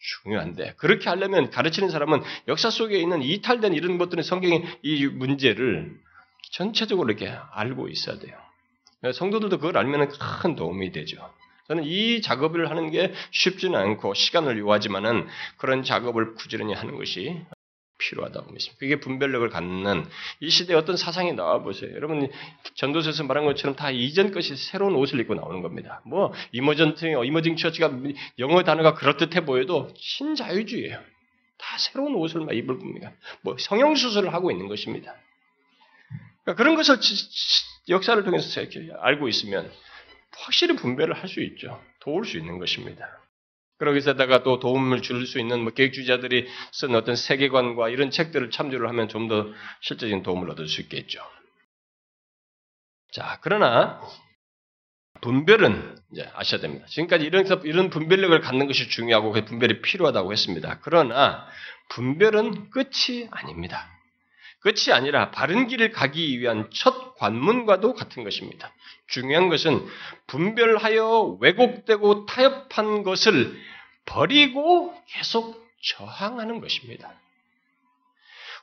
[0.00, 5.96] 중요한데 그렇게 하려면 가르치는 사람은 역사 속에 있는 이탈된 이런 것들은 성경의 이 문제를
[6.52, 8.36] 전체적으로 이렇게 알고 있어야 돼요.
[9.12, 10.08] 성도들도 그걸 알면
[10.42, 11.16] 큰 도움이 되죠.
[11.68, 15.26] 저는 이 작업을 하는 게 쉽지는 않고 시간을 요하지만은
[15.58, 17.42] 그런 작업을 부지런히 하는 것이
[17.98, 18.78] 필요하다고 믿습니다.
[18.78, 20.06] 그게 분별력을 갖는
[20.40, 21.92] 이 시대에 어떤 사상이 나와 보세요.
[21.94, 22.30] 여러분
[22.74, 26.00] 전도서에서 말한 것처럼 다 이전 것이 새로운 옷을 입고 나오는 겁니다.
[26.04, 27.90] 뭐 이머전트 이머징 처치가
[28.38, 30.98] 영어 단어가 그럴듯해 보여도 신자유주의예요.
[31.58, 33.12] 다 새로운 옷을 막 입을 겁니다.
[33.42, 35.14] 뭐 성형 수술을 하고 있는 것입니다.
[36.44, 36.96] 그러니까 그런 것을
[37.88, 38.60] 역사를 통해서
[39.00, 39.70] 알고 있으면
[40.36, 41.82] 확실히 분별을 할 수 있죠.
[42.00, 43.06] 도울 수 있는 것입니다.
[43.78, 49.08] 그러기서다가 또 도움을 줄 수 있는 뭐 계획주의자들이 쓴 어떤 세계관과 이런 책들을 참조를 하면
[49.08, 49.46] 좀 더
[49.82, 51.20] 실제적인 도움을 얻을 수 있겠죠.
[53.12, 54.00] 자, 그러나
[55.20, 56.86] 분별은 이제 아셔야 됩니다.
[56.88, 60.78] 지금까지 이런 이런 분별력을 갖는 것이 중요하고 그 분별이 필요하다고 했습니다.
[60.82, 61.46] 그러나
[61.90, 63.90] 분별은 끝이 아닙니다.
[64.60, 68.72] 끝이 아니라 바른 길을 가기 위한 첫 관문과도 같은 것입니다.
[69.06, 69.86] 중요한 것은
[70.26, 73.56] 분별하여 왜곡되고 타협한 것을
[74.04, 77.14] 버리고 계속 저항하는 것입니다.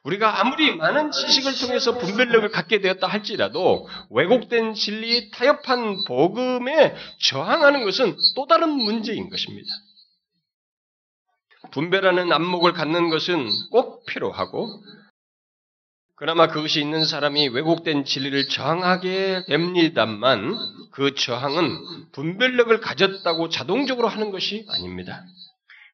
[0.03, 8.15] 우리가 아무리 많은 지식을 통해서 분별력을 갖게 되었다 할지라도 왜곡된 진리, 타협한 복음에 저항하는 것은
[8.35, 9.67] 또 다른 문제인 것입니다.
[11.71, 14.83] 분별하는 안목을 갖는 것은 꼭 필요하고
[16.17, 20.55] 그나마 그것이 있는 사람이 왜곡된 진리를 저항하게 됩니다만
[20.91, 25.21] 그 저항은 분별력을 가졌다고 자동적으로 하는 것이 아닙니다.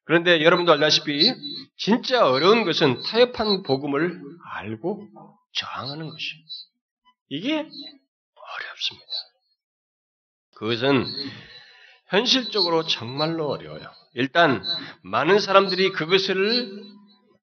[0.04, 1.32] 그런데 여러분도 알다시피
[1.76, 4.20] 진짜 어려운 것은 타협한 복음을
[4.54, 5.08] 알고
[5.54, 6.44] 저항하는 것이에요.
[7.30, 9.12] 이게 어렵습니다.
[10.54, 11.04] 그것은
[12.08, 13.90] 현실적으로 정말로 어려워요.
[14.14, 14.62] 일단
[15.02, 16.70] 많은 사람들이 그것을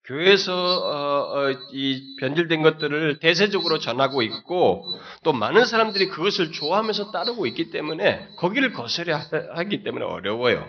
[0.09, 4.83] 교회에서 어, 어, 이 변질된 것들을 대세적으로 전하고 있고
[5.23, 9.17] 또 많은 사람들이 그것을 좋아하면서 따르고 있기 때문에 거기를 거스려
[9.53, 10.67] 하기 때문에 어려워요.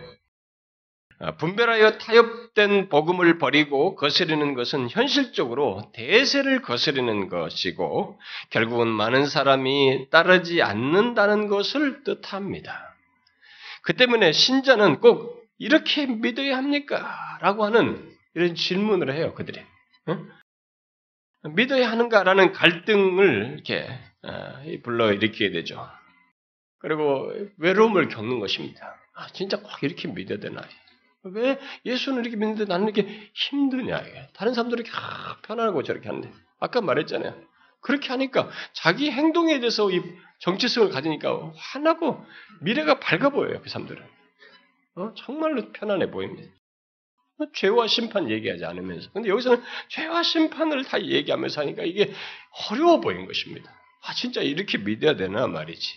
[1.22, 8.18] 아, 분별하여 타협된 복음을 버리고 거스르는 것은 현실적으로 대세를 거스르는 것이고
[8.50, 12.94] 결국은 많은 사람이 따르지 않는다는 것을 뜻합니다.
[13.82, 17.38] 그 때문에 신자는 꼭 이렇게 믿어야 합니까?
[17.40, 19.60] 라고 하는 이런 질문을 해요, 그들이.
[20.08, 20.30] 응?
[21.54, 23.88] 믿어야 하는가라는 갈등을 이렇게
[24.22, 25.88] 어, 불러 일으키게 되죠.
[26.78, 28.96] 그리고 외로움을 겪는 것입니다.
[29.14, 30.62] 아, 진짜 꼭 이렇게 믿어야 되나?
[31.22, 34.02] 왜 예수는 이렇게 믿는데 나는 이렇게 힘드냐?
[34.34, 34.96] 다른 사람들이 이렇게
[35.42, 36.30] 편안하고 저렇게 하는데.
[36.58, 37.34] 아까 말했잖아요.
[37.82, 40.02] 그렇게 하니까 자기 행동에 대해서 이
[40.40, 42.24] 정체성을 가지니까 환하고
[42.60, 44.02] 미래가 밝아 보여요, 그 사람들은.
[44.96, 45.14] 어?
[45.16, 46.50] 정말로 편안해 보입니다.
[47.54, 49.10] 죄와 심판 얘기하지 않으면서.
[49.12, 52.12] 근데 여기서는 죄와 심판을 다 얘기하면서 하니까 이게
[52.70, 53.72] 어려워 보인 것입니다.
[54.02, 55.94] 아, 진짜 이렇게 믿어야 되나 말이지.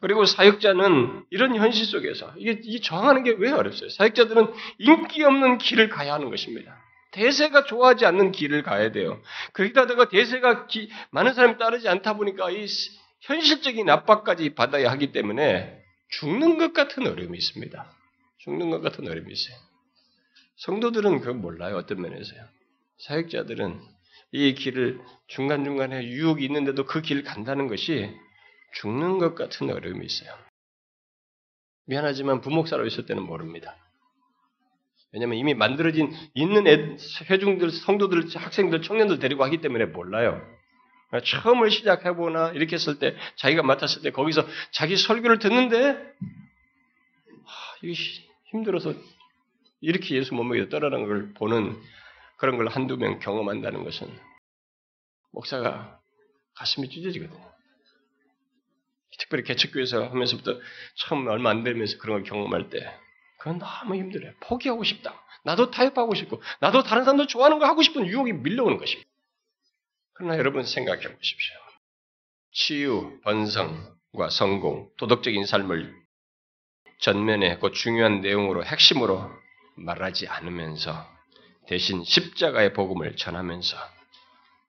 [0.00, 3.88] 그리고 사역자는 이런 현실 속에서 이게, 이게 저항하는 게 왜 어렵어요?
[3.88, 4.46] 사역자들은
[4.78, 6.76] 인기 없는 길을 가야 하는 것입니다.
[7.10, 9.20] 대세가 좋아하지 않는 길을 가야 돼요.
[9.54, 12.66] 거기다가 대세가 기, 많은 사람이 따르지 않다 보니까 이
[13.22, 17.92] 현실적인 압박까지 받아야 하기 때문에 죽는 것 같은 어려움이 있습니다.
[18.38, 19.56] 죽는 것 같은 어려움이 있어요.
[20.58, 21.76] 성도들은 그걸 몰라요.
[21.76, 22.40] 어떤 면에서요.
[22.98, 23.80] 사역자들은
[24.32, 28.14] 이 길을 중간중간에 유혹이 있는데도 그 길을 간다는 것이
[28.74, 30.30] 죽는 것 같은 어려움이 있어요.
[31.86, 33.76] 미안하지만 부목사로 있을 때는 모릅니다.
[35.12, 36.96] 왜냐하면 이미 만들어진 있는 애,
[37.30, 40.44] 회중들, 성도들, 학생들, 청년들 데리고 하기 때문에 몰라요.
[41.24, 45.92] 처음을 시작해보나 이렇게 했을 때 자기가 맡았을 때 거기서 자기 설교를 듣는데
[47.44, 47.94] 하, 이게
[48.50, 48.92] 힘들어서
[49.80, 51.80] 이렇게 예수 못 먹여 떠나는 걸 보는
[52.36, 54.08] 그런 걸 한두 명 경험한다는 것은
[55.32, 56.00] 목사가
[56.54, 57.48] 가슴이 찢어지거든요.
[59.18, 60.60] 특별히 개척교회에서 하면서부터
[60.94, 62.78] 처음 얼마 안 되면서 그런 걸 경험할 때
[63.38, 64.32] 그건 너무 힘들어요.
[64.40, 65.14] 포기하고 싶다.
[65.44, 69.08] 나도 타협하고 싶고 나도 다른 사람도 좋아하는 거 하고 싶은 유혹이 밀려오는 것입니다.
[70.14, 71.54] 그러나 여러분 생각해 보십시오.
[72.52, 75.94] 치유, 번성과 성공, 도덕적인 삶을
[77.00, 79.30] 전면에 그 중요한 내용으로 핵심으로
[79.78, 81.06] 말하지 않으면서
[81.66, 83.76] 대신 십자가의 복음을 전하면서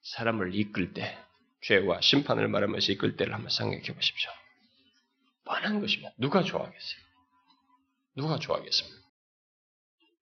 [0.02, 1.18] 사람을 이끌 때
[1.62, 4.32] 죄와 심판을 말하면서 이끌 때를 한번 생각해 보십시오.
[5.46, 6.12] 뻔한 것입니다.
[6.18, 7.02] 누가 좋아하겠어요?
[8.16, 9.00] 누가 좋아하겠습니까?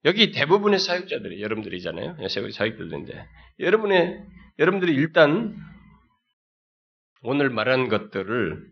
[0.05, 2.17] 여기 대부분의 사역자들이 여러분들이잖아요.
[2.29, 3.27] 사역들인데
[3.59, 4.23] 여러분의
[4.59, 5.55] 여러분들이 일단
[7.23, 8.71] 오늘 말한 것들을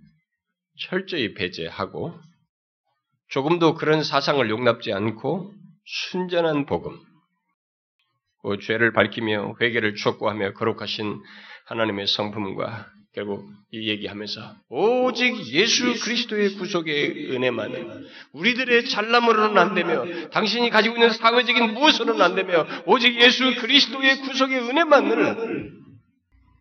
[0.79, 2.17] 철저히 배제하고
[3.29, 5.53] 조금도 그런 사상을 용납지 않고
[5.85, 6.97] 순전한 복음,
[8.41, 11.21] 그 죄를 밝히며 회개를 촉구하며 거룩하신
[11.65, 20.69] 하나님의 성품과 결국 이 얘기하면서 오직 예수 그리스도의 구속의 은혜만은 우리들의 잘남으로는 안 되며 당신이
[20.69, 25.71] 가지고 있는 사회적인 무엇으로는 안 되며 오직 예수 그리스도의 구속의 은혜만을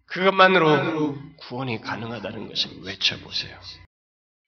[0.07, 3.59] 그것만으로 구원이 가능하다는 것을 외쳐보세요.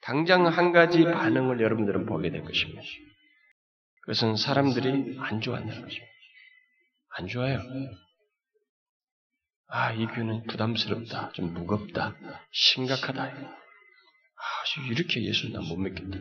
[0.00, 2.82] 당장 한 가지 반응을 여러분들은 보게 될 것입니다.
[4.06, 6.12] 그것은 사람들이 안 좋아한다는 것입니다.
[7.18, 7.60] 안 좋아요.
[9.68, 11.32] 아, 이 교는 부담스럽다.
[11.32, 12.14] 좀 무겁다.
[12.52, 13.22] 심각하다.
[13.24, 16.18] 아, 이렇게 예수를 난못 믿겠다.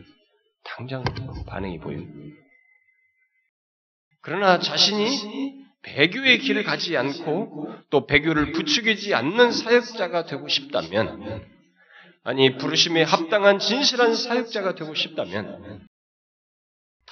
[0.64, 1.04] 당장
[1.46, 2.42] 반응이 보입니다.
[4.20, 11.46] 그러나 자신이 배교의 길을 가지 않고 또 배교를 부추기지 않는 사역자가 되고 싶다면,
[12.24, 15.86] 아니, 부르심에 합당한 진실한 사역자가 되고 싶다면,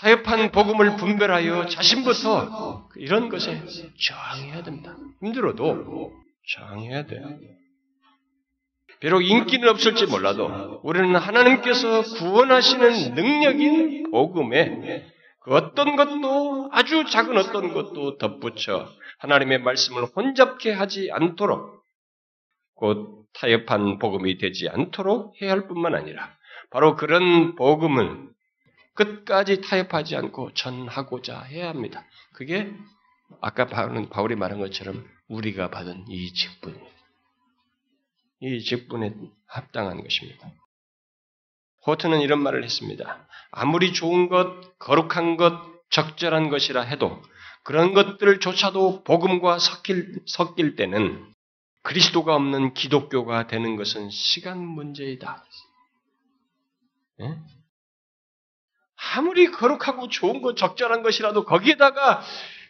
[0.04, 3.62] 타협한 복음을 분별하여 자신부터 이런 것에
[3.98, 4.94] 저항해야 된다.
[5.22, 6.12] 힘들어도
[6.46, 7.38] 저항해야 돼요.
[9.00, 15.06] 비록 인기는 없을지 몰라도 우리는 하나님께서 구원하시는 능력인 복음에
[15.40, 18.86] 그 어떤 것도 아주 작은 어떤 것도 덧붙여
[19.20, 21.82] 하나님의 말씀을 혼잡게 하지 않도록
[22.74, 26.30] 곧 타협한 복음이 되지 않도록 해야 할 뿐만 아니라
[26.70, 28.33] 바로 그런 복음을
[28.94, 32.04] 끝까지 타협하지 않고 전하고자 해야 합니다.
[32.32, 32.72] 그게
[33.40, 36.80] 아까 바울이 말한 것처럼 우리가 받은 이 직분,
[38.40, 39.14] 이 직분에
[39.46, 40.50] 합당한 것입니다.
[41.86, 43.26] 호트는 이런 말을 했습니다.
[43.50, 47.22] 아무리 좋은 것, 거룩한 것, 적절한 것이라 해도
[47.62, 51.32] 그런 것들조차도 복음과 섞일, 섞일 때는
[51.82, 55.44] 그리스도가 없는 기독교가 되는 것은 시간 문제이다.
[57.20, 57.38] 예?
[59.12, 62.22] 아무리 거룩하고 좋은 것, 적절한 것이라도 거기에다가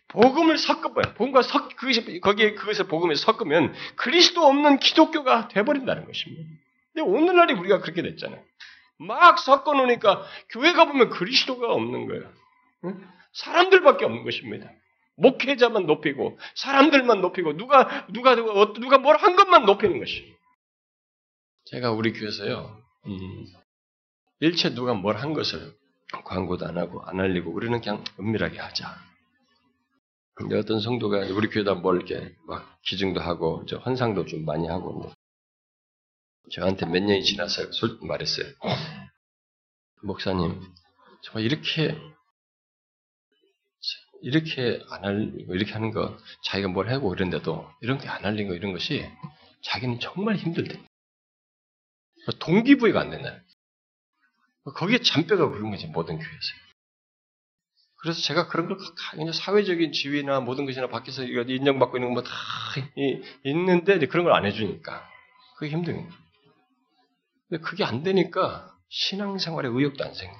[0.08, 1.14] 복음을 섞어봐요.
[1.14, 6.44] 복음과 섞, 그것이, 거기에 그것을 복음에 섞으면 그리스도 없는 기독교가 돼버린다는 것입니다.
[6.92, 8.42] 근데 오늘날이 우리가 그렇게 됐잖아요.
[8.98, 12.32] 막 섞어 놓으니까 교회 가 보면 그리스도가 없는 거예요.
[12.84, 13.08] 응?
[13.32, 14.70] 사람들밖에 없는 것입니다.
[15.16, 20.32] 목회자만 높이고 사람들만 높이고 누가 누가 누가 누가 뭘 한 것만 높이는 것이.
[21.66, 22.78] 제가 우리 교회에서요.
[23.06, 23.46] 음,
[24.40, 25.72] 일체 누가 뭘 한 것을
[26.22, 28.96] 광고도 안 하고 안 알리고 우리는 그냥 은밀하게 하자.
[30.34, 35.10] 근데 어떤 성도가 우리 교회다 뭘 이렇게 막 기증도 하고 저 환상도 좀 많이 하고
[36.52, 37.62] 저한테 몇 년이 지나서
[38.02, 38.46] 말했어요.
[40.02, 40.60] 목사님,
[41.22, 41.96] 정말 이렇게
[44.22, 48.54] 이렇게 안 알리고 이렇게 하는 거 자기가 뭘 하고 이런데도 이런 게 안 알린 거
[48.54, 49.06] 이런 것이
[49.62, 50.82] 자기는 정말 힘들대.
[52.40, 53.38] 동기부여가 안 된다.
[54.72, 56.64] 거기에 잔뼈가 그런 거지 모든 교회에서.
[57.96, 58.76] 그래서 제가 그런 걸
[59.12, 65.08] 그냥 사회적인 지위나 모든 것이나 밖에서 인정받고 있는 거다 뭐 있는데 그런 걸 안 해주니까
[65.56, 66.12] 그게 힘든 거예요.
[67.48, 70.36] 근데 그게 안 되니까 신앙생활에 의욕도 안 생겨.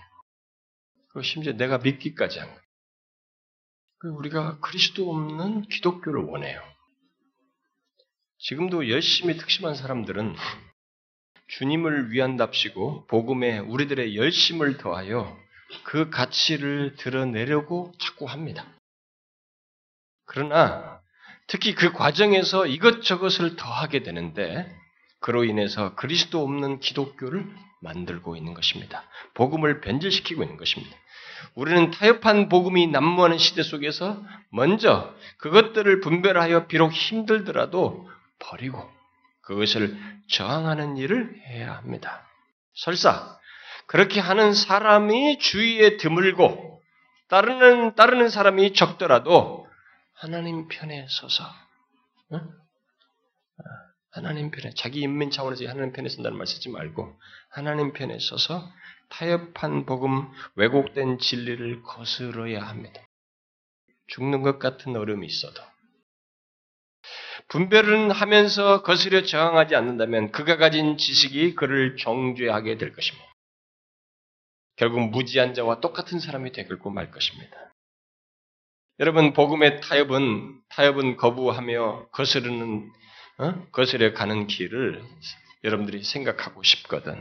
[1.12, 4.16] 그 심지어 내가 믿기까지 한 거예요.
[4.16, 6.61] 우리가 그리스도 없는 기독교를 원해요.
[8.39, 10.37] 지금도 열심히 특심한 사람들은
[11.49, 15.36] 주님을 위한답시고 복음에 우리들의 열심을 더하여
[15.82, 18.66] 그 가치를 드러내려고 자꾸 합니다.
[20.26, 21.01] 그러나
[21.47, 24.74] 특히 그 과정에서 이것저것을 더하게 되는데
[25.20, 27.47] 그로 인해서 그리스도 없는 기독교를
[27.80, 29.05] 만들고 있는 것입니다.
[29.34, 30.97] 복음을 변질시키고 있는 것입니다.
[31.55, 38.90] 우리는 타협한 복음이 난무하는 시대 속에서 먼저 그것들을 분별하여 비록 힘들더라도 버리고
[39.47, 39.97] 그것을
[40.28, 42.26] 저항하는 일을 해야 합니다.
[42.74, 43.38] 설사
[43.86, 46.82] 그렇게 하는 사람이 주위에 드물고
[47.28, 49.66] 따르는 따르는 사람이 적더라도
[50.14, 51.45] 하나님 편에 서서
[52.32, 52.40] 응?
[54.11, 57.18] 하나님 편에 자기 인민 차원에서 하나님 편에 선다는 말 쓰지 말고
[57.51, 58.70] 하나님 편에 서서
[59.11, 63.01] 타협한 복음, 왜곡된 진리를 거스러야 합니다.
[64.09, 65.61] 죽는 것 같은 어려움이 있어도
[67.49, 73.26] 분별은 하면서 거스려 저항하지 않는다면 그가 가진 지식이 그를 정죄하게 될 것입니다.
[74.76, 77.57] 결국 무지한 자와 똑같은 사람이 되고 말 것입니다.
[79.01, 82.90] 여러분 복음의 타협은 타협은 거부하며 거스르는
[83.38, 83.66] 어?
[83.72, 85.03] 거스려 가는 길을
[85.64, 87.20] 여러분들이 생각하고 싶거든.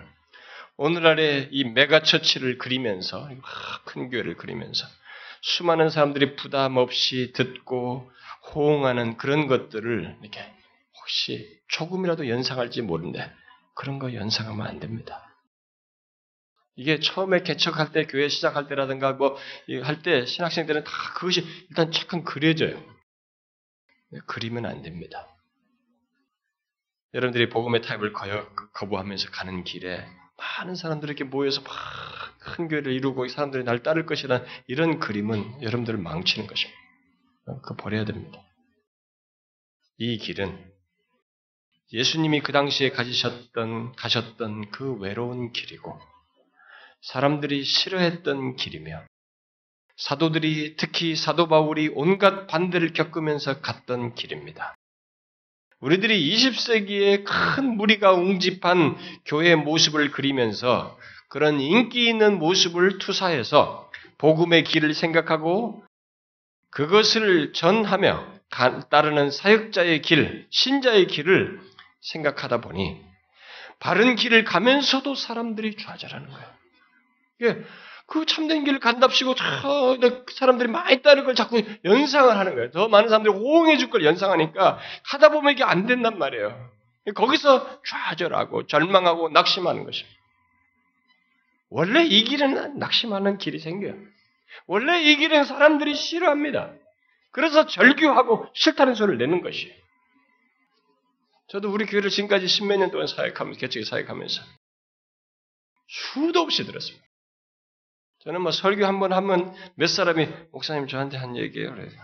[0.78, 3.30] 오늘날의 이 megachurch를 그리면서
[3.86, 4.86] 큰 교회를 그리면서
[5.42, 8.12] 수많은 사람들이 부담 없이 듣고
[8.48, 10.54] 호응하는 그런 것들을 이렇게
[11.00, 13.32] 혹시 조금이라도 연상할지 모르는데
[13.76, 15.30] 그런 거 연상하면 안 됩니다.
[16.76, 19.38] 이게 처음에 개척할 때 교회 시작할 때라든가 뭐
[19.84, 22.82] 할 때 신학생 들은 다 그것이 일단 잠깐 그려져요.
[24.28, 25.28] 그리면 안 됩니다.
[27.14, 28.12] 여러분들이 복음의 타입을
[28.74, 30.06] 거부하면서 가는 길에
[30.38, 31.72] 많은 사람들에게 모여서 막
[32.44, 36.83] 큰 교회를 이루고 사람들이 날 따를 것이라는 이런 그림은 여러분들을 망치는 것입니다.
[37.46, 38.40] 그거 버려야 됩니다.
[39.98, 40.72] 이 길은
[41.92, 46.00] 예수님이 그 당시에 가지셨던, 가셨던 그 외로운 길이고,
[47.02, 49.04] 사람들이 싫어했던 길이며,
[49.98, 54.74] 사도들이 특히 사도 바울이 온갖 반대를 겪으면서 갔던 길입니다.
[55.82, 60.98] 우리들이 20세기에 큰 무리가 웅집한 교회의 모습을 그리면서
[61.30, 65.84] 그런 인기 있는 모습을 투사해서 복음의 길을 생각하고
[66.74, 68.26] 그것을 전하며
[68.90, 71.60] 따르는 사역자의 길, 신자의 길을
[72.02, 73.02] 생각하다 보니
[73.80, 76.48] 바른 길을 가면서도 사람들이 좌절하는 거예요.
[77.44, 77.64] 예,
[78.06, 79.36] 그 참된 길을 간답시고
[80.36, 82.72] 사람들이 많이 따르는 걸 자꾸 연상을 하는 거예요.
[82.72, 86.70] 더 많은 사람들이 호응해 줄 걸 연상하니까 하다 보면 이게 안 된단 말이에요.
[87.16, 90.18] 거기서 좌절하고 절망하고 낙심하는 것입니다.
[91.70, 93.96] 원래 이 길은 낙심하는 길이 생겨요.
[94.68, 96.74] 원래 이 길은 사람들이 싫어합니다.
[97.32, 99.74] 그래서 절규하고 싫다는 소리를 내는 것이에요.
[101.48, 104.42] 저도 우리 교회를 지금까지 십몇 년 동안 사역하면서, 개척에 사역하면서
[105.88, 107.06] 수도 없이 들었습니다.
[108.20, 111.72] 저는 뭐 설교 한 번 하면 몇 사람이 목사님 저한테 한 얘기예요.
[111.76, 111.96] 그래서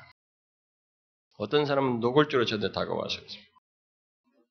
[1.38, 3.22] 어떤 사람은 노골적으로 저한테 다가와서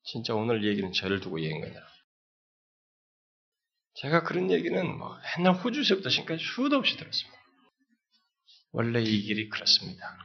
[0.03, 1.87] 진짜 오늘 얘기는 저를 두고 얘기한 거다.
[3.95, 7.38] 제가 그런 얘기는 뭐 옛날 호주에서부터 지금까지 수도 없이 들었습니다.
[8.71, 10.17] 원래 이 길이 그렇습니다.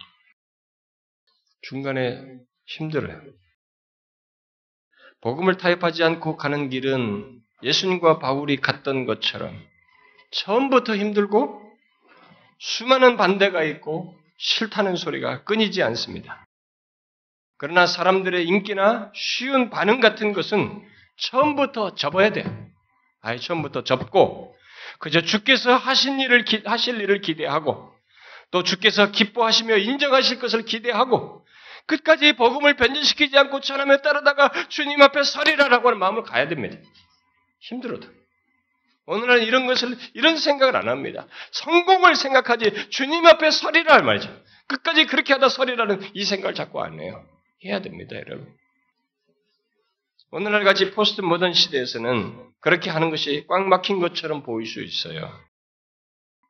[1.62, 2.22] 중간에
[2.66, 3.22] 힘들어요.
[5.20, 9.58] 복음을 타협하지 않고 가는 길은 예수님과 바울이 갔던 것처럼
[10.32, 11.62] 처음부터 힘들고
[12.58, 16.46] 수많은 반대가 있고 싫다는 소리가 끊이지 않습니다.
[17.56, 20.86] 그러나 사람들의 인기나 쉬운 반응 같은 것은
[21.16, 22.44] 처음부터 접어야 돼요.
[23.20, 24.54] 아예 처음부터 접고
[24.98, 27.93] 그저 주께서 하신 일을 하실 일을 기대하고
[28.50, 31.44] 또 주께서 기뻐하시며 인정하실 것을 기대하고
[31.86, 36.76] 끝까지 복음을 변질시키지 않고 전함에 따르다가 주님 앞에 서리라라고 하는 마음을 가야 됩니다.
[37.60, 38.08] 힘들어도.
[39.06, 41.26] 오늘날 이런 것을, 이런 생각을 안 합니다.
[41.52, 44.34] 성공을 생각하지 주님 앞에 서리라 말이죠.
[44.66, 47.22] 끝까지 그렇게 하다 서리라는 이 생각을 자꾸 안 해요.
[47.64, 48.48] 해야 됩니다, 여러분.
[50.30, 55.30] 오늘날 같이 포스트 모던 시대에서는 그렇게 하는 것이 꽉 막힌 것처럼 보일 수 있어요.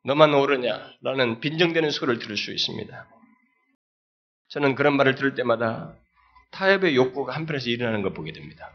[0.04, 3.06] 너만 옳으냐라는 빈정되는 소리를 들을 수 있습니다.
[4.48, 5.94] 저는 그런 말을 들을 때마다
[6.52, 8.70] 타협의 욕구가 한편에서 일어나는 걸 보게 됩니다.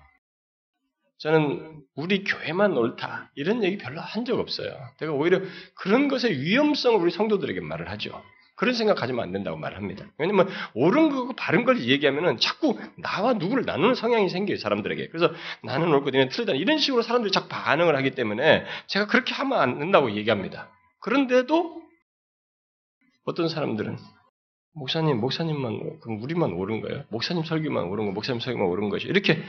[1.19, 4.71] 저는 우리 교회만 옳다 이런 얘기 별로 한 적 없어요.
[4.99, 5.41] 제가 오히려
[5.75, 8.21] 그런 것의 위험성을 우리 성도들에게 말을 하죠.
[8.55, 10.05] 그런 생각 가지면 안 된다고 말합니다.
[10.17, 15.07] 왜냐면 옳은 거고 바른 걸 얘기하면은 자꾸 나와 누구를 나누는 성향이 생겨요 사람들에게.
[15.09, 19.59] 그래서 나는 옳고 너는 틀리다 이런 식으로 사람들이 자꾸 반응을 하기 때문에 제가 그렇게 하면
[19.59, 20.69] 안 된다고 얘기합니다.
[21.01, 21.81] 그런데도
[23.25, 23.97] 어떤 사람들은
[24.73, 27.05] 목사님, 목사님만 그럼 우리만 옳은 거예요?
[27.09, 29.43] 목사님 설교만 옳은 거, 목사님 설교만 옳은 것이 이렇게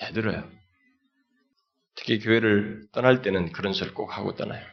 [0.00, 0.50] 대들어요.
[1.96, 4.64] 특히 교회를 떠날 때는 그런 소리를 꼭 하고 떠나요.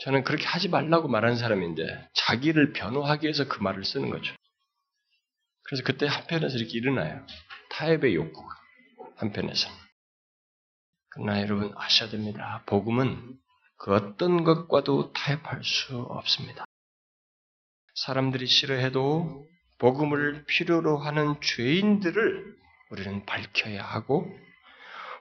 [0.00, 4.34] 저는 그렇게 하지 말라고 말하는 사람인데 자기를 변호하기 위해서 그 말을 쓰는 거죠.
[5.62, 7.26] 그래서 그때 한편에서 이렇게 일어나요.
[7.70, 8.54] 타협의 욕구가
[9.16, 9.68] 한편에서.
[11.08, 12.62] 그러나 여러분 아셔야 됩니다.
[12.66, 13.38] 복음은
[13.78, 16.64] 그 어떤 것과도 타협할 수 없습니다.
[17.94, 19.46] 사람들이 싫어해도
[19.78, 22.56] 복음을 필요로 하는 죄인들을
[22.90, 24.26] 우리는 밝혀야 하고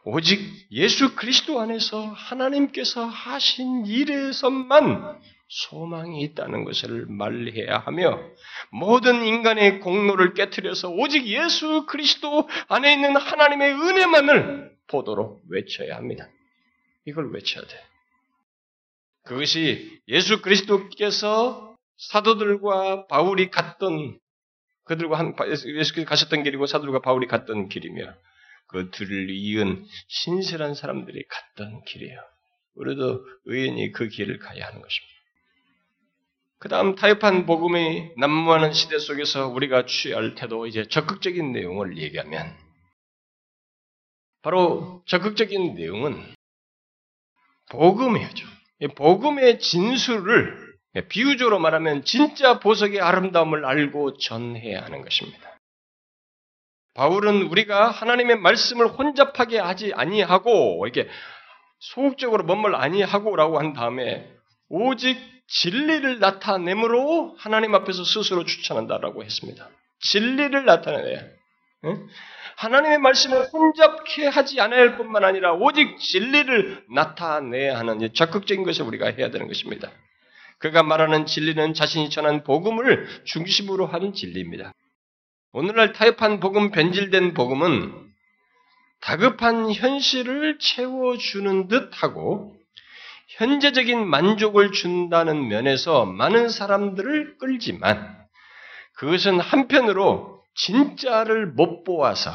[0.03, 0.39] 오직
[0.71, 8.19] 예수 그리스도 안에서 하나님께서 하신 일에서만 소망이 있다는 것을 말해야 하며
[8.71, 16.27] 모든 인간의 공로를 깨뜨려서 오직 예수 그리스도 안에 있는 하나님의 은혜만을 보도록 외쳐야 합니다.
[17.05, 17.94] 이걸 외쳐야 돼.
[19.25, 24.19] 그것이 예수 그리스도께서 사도들과 바울이 갔던
[24.83, 28.13] 그들과 한 예수께서 가셨던 길이고 사도들과 바울이 갔던 길이며
[28.67, 32.19] 그 둘을 이은 신실한 사람들이 갔던 길이에요.
[32.75, 35.15] 우리도 의인이 그 길을 가야 하는 것입니다.
[36.59, 42.55] 그 다음 타협한 복음이 난무하는 시대 속에서 우리가 취할 태도, 이제 적극적인 내용을 얘기하면,
[44.41, 46.33] 바로 적극적인 내용은
[47.69, 48.54] 복음이죠.
[48.95, 50.65] 복음의 진술을
[51.09, 55.59] 비유적으로 말하면 진짜 보석의 아름다움을 알고 전해야 하는 것입니다.
[56.93, 61.09] 바울은 우리가 하나님의 말씀을 혼잡하게 하지 아니하고 이렇게
[61.79, 64.29] 소극적으로 뭔말 아니하고라고 한 다음에
[64.69, 69.69] 오직 진리를 나타내므로 하나님 앞에서 스스로 추천한다라고 했습니다.
[69.99, 71.21] 진리를 나타내야.
[72.55, 72.65] 응?
[72.65, 79.29] 하나님의 말씀을 혼잡케 하지 않을 뿐만 아니라 오직 진리를 나타내야 하는 적극적인 것을 우리가 해야
[79.29, 79.91] 되는 것입니다.
[80.59, 84.71] 그가 말하는 진리는 자신이 전한 복음을 중심으로 하는 진리입니다.
[85.51, 88.05] 오늘날 타협한 복음, 변질된 복음은
[89.01, 92.55] 다급한 현실을 채워주는 듯 하고
[93.37, 98.17] 현재적인 만족을 준다는 면에서 많은 사람들을 끌지만
[98.93, 102.31] 그것은 한편으로 진짜를 못 보아서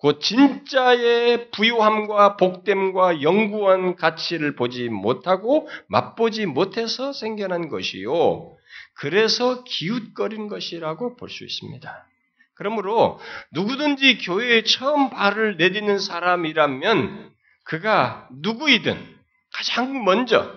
[0.00, 8.56] 그 진짜의 부유함과 복됨과 영구한 가치를 보지 못하고 맛보지 못해서 생겨난 것이요.
[8.94, 12.06] 그래서 기웃거린 것이라고 볼 수 있습니다.
[12.54, 13.18] 그러므로
[13.52, 17.30] 누구든지 교회에 처음 발을 내딛는 사람이라면
[17.64, 19.16] 그가 누구이든
[19.52, 20.54] 가장 먼저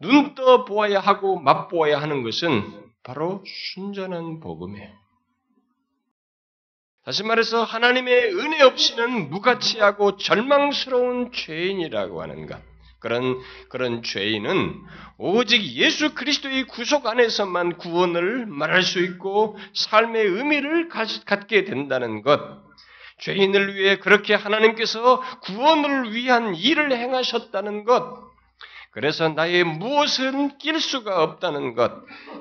[0.00, 2.62] 눈떠 보아야 하고 맛보아야 하는 것은
[3.02, 4.99] 바로 순전한 복음이에요.
[7.10, 12.56] 다시 말해서 하나님의 은혜 없이는 무가치하고 절망스러운 죄인이라고 하는 것.
[13.00, 13.36] 그런,
[13.68, 14.76] 그런 죄인은
[15.18, 22.62] 오직 예수 그리스도의 구속 안에서만 구원을 말할 수 있고 삶의 의미를 갖게 된다는 것.
[23.18, 28.29] 죄인을 위해 그렇게 하나님께서 구원을 위한 일을 행하셨다는 것.
[28.92, 31.92] 그래서 나의 무엇은 낄 수가 없다는 것.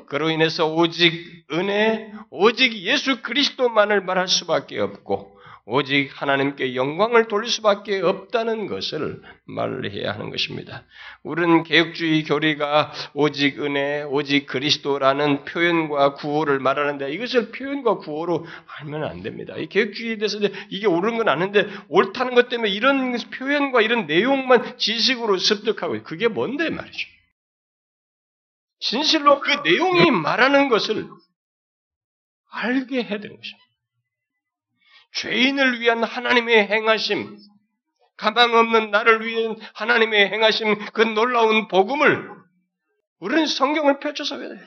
[0.08, 5.39] 그로 인해서 오직 은혜, 오직 예수 그리스도만을 말할 수밖에 없고,
[5.72, 10.84] 오직 하나님께 영광을 돌릴 수밖에 없다는 것을 말해야 하는 것입니다.
[11.22, 18.48] 우리는 개혁주의 교리가 오직 은혜, 오직 그리스도라는 표현과 구호를 말하는데 이것을 표현과 구호로
[18.80, 19.56] 알면 안 됩니다.
[19.58, 20.40] 이 개혁주의에 대해서
[20.70, 26.72] 이게 옳은 건 아는데 옳다는 것 때문에 이런 표현과 이런 내용만 지식으로 습득하고 그게 뭔데
[26.72, 27.08] 말이죠.
[28.80, 31.08] 진실로 그 내용이 말하는 것을
[32.52, 33.69] 알게 해야 되는 것입니다.
[35.14, 37.38] 죄인을 위한 하나님의 행하심,
[38.18, 42.30] 가망 없는 나를 위한 하나님의 행하심, 그 놀라운 복음을
[43.20, 44.60] 우리는 성경을 펼쳐서 해야 돼요.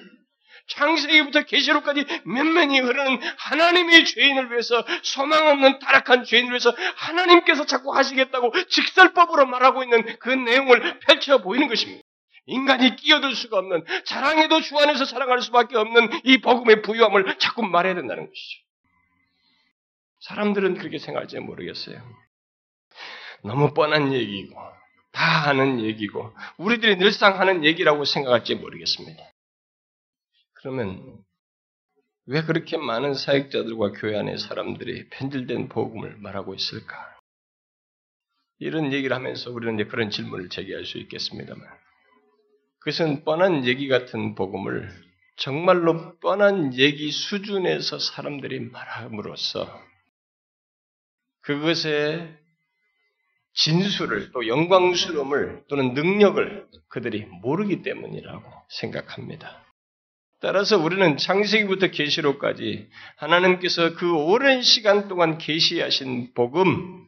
[0.68, 8.52] 창세기부터 계시록까지 면면이 흐르는 하나님의 죄인을 위해서 소망 없는 타락한 죄인을 위해서 하나님께서 자꾸 하시겠다고
[8.68, 12.02] 직설법으로 말하고 있는 그 내용을 펼쳐 보이는 것입니다.
[12.46, 17.94] 인간이 끼어들 수가 없는 자랑해도 주 안에서 자랑할 수밖에 없는 이 복음의 부유함을 자꾸 말해야
[17.94, 18.62] 된다는 것이죠.
[20.22, 22.00] 사람들은 그렇게 생각할지 모르겠어요.
[23.44, 24.54] 너무 뻔한 얘기고,
[25.10, 29.22] 다 하는 얘기고, 우리들이 늘상 하는 얘기라고 생각할지 모르겠습니다.
[30.54, 31.18] 그러면
[32.26, 37.18] 왜 그렇게 많은 사역자들과 교회 안의 사람들이 편들된 복음을 말하고 있을까?
[38.60, 41.66] 이런 얘기를 하면서 우리는 이제 그런 질문을 제기할 수 있겠습니다만,
[42.78, 44.88] 그것은 뻔한 얘기 같은 복음을
[45.34, 49.91] 정말로 뻔한 얘기 수준에서 사람들이 말함으로써
[51.42, 52.42] 그것의
[53.54, 59.62] 진수를 또 영광스러움을 또는 능력을 그들이 모르기 때문이라고 생각합니다.
[60.40, 67.06] 따라서 우리는 창세기부터 계시록까지 하나님께서 그 오랜 시간 동안 계시하신 복음,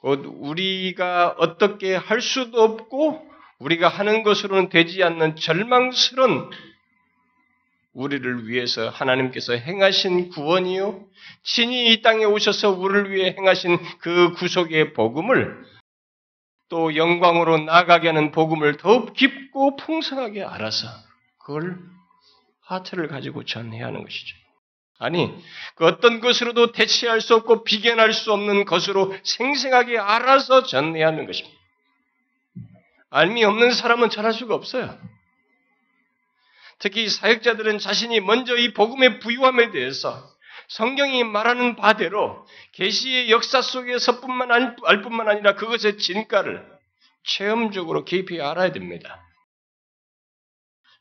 [0.00, 3.30] 곧 우리가 어떻게 할 수도 없고
[3.60, 6.50] 우리가 하는 것으로는 되지 않는 절망스러운
[7.92, 11.04] 우리를 위해서 하나님께서 행하신 구원이요.
[11.42, 15.64] 친히 이 땅에 오셔서 우리를 위해 행하신 그 구속의 복음을
[16.68, 20.86] 또 영광으로 나가게 하는 복음을 더욱 깊고 풍성하게 알아서
[21.38, 21.78] 그걸
[22.62, 24.36] 하트를 가지고 전해야 하는 것이죠.
[25.00, 25.34] 아니,
[25.74, 31.58] 그 어떤 것으로도 대체할 수 없고 비견할 수 없는 것으로 생생하게 알아서 전해야 하는 것입니다.
[33.08, 34.96] 알미 없는 사람은 전할 수가 없어요.
[36.80, 40.28] 특히 사역자들은 자신이 먼저 이 복음의 부유함에 대해서
[40.68, 44.50] 성경이 말하는 바대로 계시의 역사 속에서뿐만
[44.84, 46.66] 알 뿐만 아니라 그것의 진가를
[47.24, 49.22] 체험적으로 깊이 알아야 됩니다.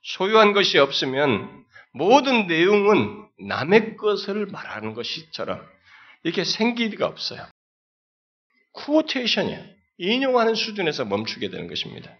[0.01, 5.65] 소유한 것이 없으면 모든 내용은 남의 것을 말하는 것이처럼
[6.23, 7.47] 이렇게 생기가 없어요.
[8.73, 9.63] 쿠어테이션이야.
[9.97, 12.17] 인용하는 수준에서 멈추게 되는 것입니다.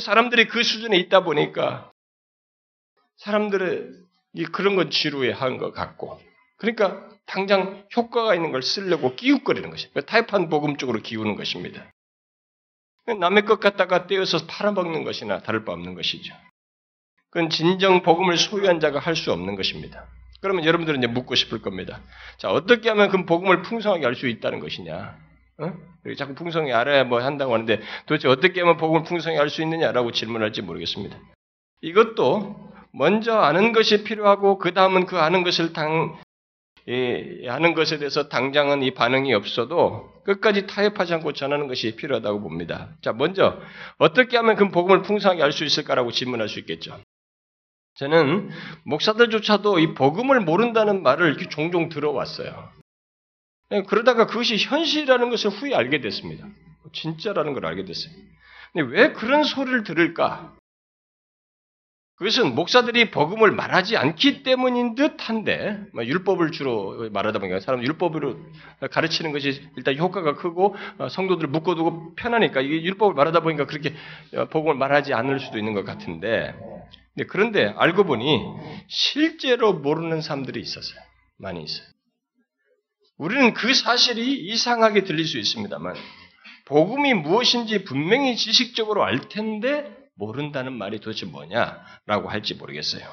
[0.00, 1.93] 사람들이 그 수준에 있다 보니까
[3.16, 3.88] 사람들의
[4.52, 6.20] 그런 건 지루해 하는 것 같고,
[6.58, 9.90] 그러니까 당장 효과가 있는 걸 쓰려고 끼웃거리는 것이에요.
[9.92, 11.90] 그러니까 타협한 복음 쪽으로 기우는 것입니다.
[13.18, 16.34] 남의 것 갖다가 떼어서 팔아먹는 것이나 다를 바 없는 것이죠.
[17.30, 20.06] 그건 진정 복음을 소유한 자가 할 수 없는 것입니다.
[20.40, 22.00] 그러면 여러분들은 이제 묻고 싶을 겁니다.
[22.38, 25.18] 자, 어떻게 하면 그 복음을 풍성하게 알 수 있다는 것이냐?
[25.58, 25.72] 어?
[26.18, 30.62] 자꾸 풍성히 알아야 뭐 한다고 하는데 도대체 어떻게 하면 복음을 풍성히 알 수 있느냐라고 질문할지
[30.62, 31.16] 모르겠습니다.
[31.82, 36.16] 이것도 먼저 아는 것이 필요하고 그 다음은 그 아는 것을 당
[36.86, 42.90] 예, 아는 것에 대해서 당장은 이 반응이 없어도 끝까지 타협하지 않고 전하는 것이 필요하다고 봅니다.
[43.02, 43.58] 자, 먼저
[43.98, 47.00] 어떻게 하면 그 복음을 풍성하게 알 수 있을까라고 질문할 수 있겠죠.
[47.94, 48.50] 저는
[48.84, 52.68] 목사들조차도 이 복음을 모른다는 말을 이렇게 종종 들어왔어요.
[53.72, 56.46] 예, 그러다가 그것이 현실이라는 것을 후에 알게 됐습니다.
[56.92, 58.12] 진짜라는 걸 알게 됐어요.
[58.72, 60.54] 근데 왜 그런 소리를 들을까?
[62.16, 68.36] 그것은 목사들이 복음을 말하지 않기 때문인 듯한데 뭐 율법을 주로 말하다 보니까 사람 율법으로
[68.92, 73.94] 가르치는 것이 일단 효과가 크고 어, 성도들을 묶어두고 편하니까 이게 율법을 말하다 보니까 그렇게
[74.36, 76.54] 어, 복음을 말하지 않을 수도 있는 것 같은데
[77.28, 78.42] 그런데 알고 보니
[78.88, 81.00] 실제로 모르는 사람들이 있었어요.
[81.38, 81.86] 많이 있어요.
[83.18, 85.94] 우리는 그 사실이 이상하게 들릴 수 있습니다만
[86.66, 93.04] 복음이 무엇인지 분명히 지식적으로 알 텐데 모른다는 말이 도대체 뭐냐라고 할지 모르겠어요.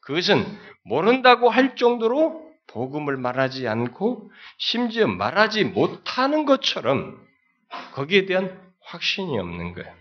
[0.00, 0.44] 그것은
[0.84, 7.18] 모른다고 할 정도로 복음을 말하지 않고 심지어 말하지 못하는 것처럼
[7.94, 9.94] 거기에 대한 확신이 없는 거예요.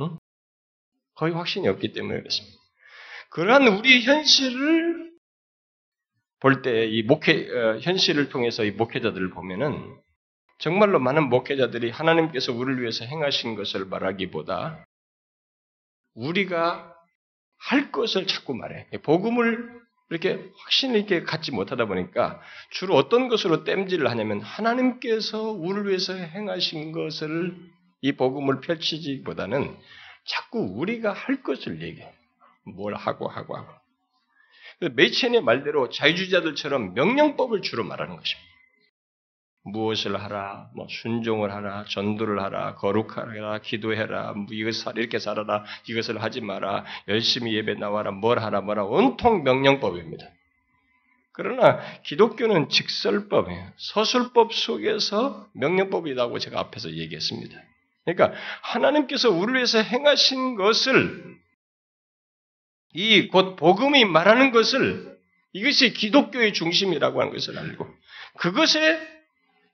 [0.00, 0.18] 응?
[1.14, 2.56] 거의 확신이 없기 때문에 그렇습니다.
[3.30, 5.10] 그러한 우리 현실을
[6.40, 9.98] 볼 때 이 목회 어, 현실을 통해서 이 목회자들을 보면은
[10.58, 14.84] 정말로 많은 목회자들이 하나님께서 우리를 위해서 행하신 것을 말하기보다
[16.14, 16.94] 우리가
[17.58, 18.88] 할 것을 자꾸 말해.
[19.02, 19.80] 복음을
[20.10, 26.92] 이렇게 확신 있게 갖지 못하다 보니까 주로 어떤 것으로 땜질을 하냐면 하나님께서 우리를 위해서 행하신
[26.92, 27.56] 것을
[28.00, 29.76] 이 복음을 펼치지보다는
[30.24, 32.12] 자꾸 우리가 할 것을 얘기해.
[32.64, 33.72] 뭘 하고 하고 하고.
[34.80, 38.49] 메이첸의 말대로 자유주의자들처럼 명령법을 주로 말하는 것입니다.
[39.64, 46.40] 무엇을 하라, 뭐 순종을 하라, 전도를 하라, 거룩하라, 기도해라, 뭐 이것을 이렇게 살아라, 이것을 하지
[46.40, 50.26] 마라, 열심히 예배 나와라, 뭘 하라, 뭐라 온통 명령법입니다.
[51.32, 53.72] 그러나 기독교는 직설법이에요.
[53.76, 57.56] 서술법 속에서 명령법이라고 제가 앞에서 얘기했습니다.
[58.04, 61.38] 그러니까 하나님께서 우리를 위해서 행하신 것을
[62.94, 65.16] 이 곧 복음이 말하는 것을
[65.52, 67.86] 이것이 기독교의 중심이라고 하는 것을 알고
[68.38, 69.19] 그것에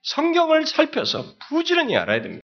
[0.03, 2.41] 성경을 살펴서 부지런히 알아야 됩니다.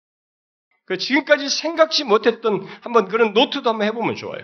[0.86, 4.44] 그 지금까지 생각지 못했던 한번 그런 노트도 한번 해보면 좋아요.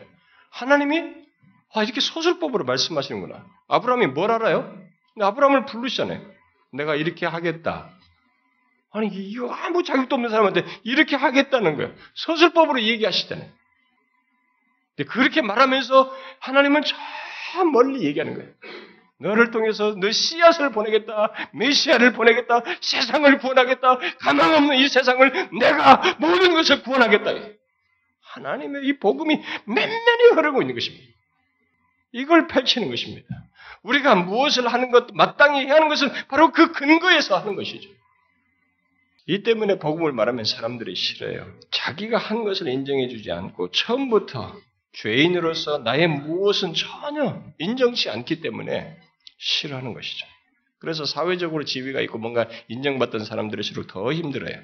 [0.51, 1.27] 하나님이
[1.73, 3.45] 아, 이렇게 소설법으로 말씀하시는구나.
[3.67, 4.81] 아브라함이 뭘 알아요?
[5.19, 6.21] 아브라함을 부르시잖아요.
[6.73, 7.91] 내가 이렇게 하겠다.
[8.91, 11.93] 아니 이거 아무 자격도 없는 사람한테 이렇게 하겠다는 거예요.
[12.15, 13.49] 서술법으로 얘기하시잖아요.
[14.95, 18.49] 근데 그렇게 말하면서 하나님은 저 멀리 얘기하는 거예요.
[19.19, 21.31] 너를 통해서 너 씨앗을 보내겠다.
[21.53, 22.61] 메시아를 보내겠다.
[22.81, 23.99] 세상을 구원하겠다.
[24.19, 27.31] 가망 없는 이 세상을 내가 모든 것을 구원하겠다.
[28.21, 31.05] 하나님의 이 복음이 맨면히 흐르고 있는 것입니다.
[32.11, 33.27] 이걸 펼치는 것입니다.
[33.83, 37.89] 우리가 무엇을 하는 것, 마땅히 하는 것은 바로 그 근거에서 하는 것이죠.
[39.25, 41.45] 이 때문에 복음을 말하면 사람들이 싫어요.
[41.71, 44.55] 자기가 한 것을 인정해주지 않고 처음부터
[44.93, 48.97] 죄인으로서 나의 무엇은 전혀 인정치 않기 때문에
[49.37, 50.25] 싫어하는 것이죠.
[50.79, 54.61] 그래서 사회적으로 지위가 있고 뭔가 인정받던 사람들일수록 더 힘들어요.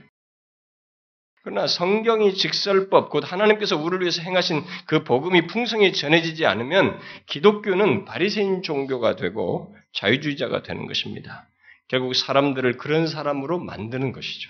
[1.43, 8.61] 그러나 성경이 직설법, 곧 하나님께서 우리를 위해서 행하신 그 복음이 풍성히 전해지지 않으면 기독교는 바리새인
[8.63, 11.45] 종교가 되고 자유주의자가 되는 것입니다.
[11.89, 14.49] 결국 사람들을 그런 사람으로 만드는 것이죠.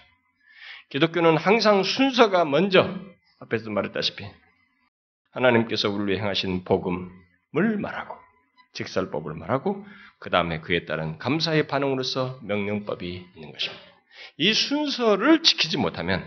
[0.89, 2.95] 기독교는 항상 순서가 먼저
[3.39, 4.25] 앞에서 말했다시피
[5.31, 7.09] 하나님께서 우리를 행하신 복음을
[7.79, 8.22] 말하고
[8.73, 9.85] 직설법을 말하고
[10.19, 13.83] 그 다음에 그에 따른 감사의 반응으로서 명령법이 있는 것입니다.
[14.37, 16.23] 이 순서를 지키지 못하면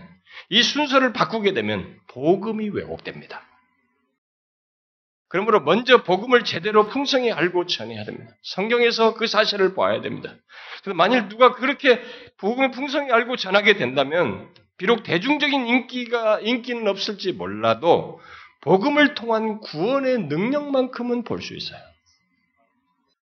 [0.49, 3.43] 이 순서를 바꾸게 되면 복음이 왜곡됩니다.
[5.29, 8.31] 그러므로 먼저 복음을 제대로 풍성히 알고 전해야 됩니다.
[8.43, 10.33] 성경에서 그 사실을 봐야 됩니다.
[10.95, 12.01] 만일 누가 그렇게
[12.37, 18.21] 복음을 풍성히 알고 전하게 된다면 비록 대중적인 인기가 인기는 없을지 몰라도
[18.61, 21.79] 복음을 통한 구원의 능력만큼은 볼 수 있어요.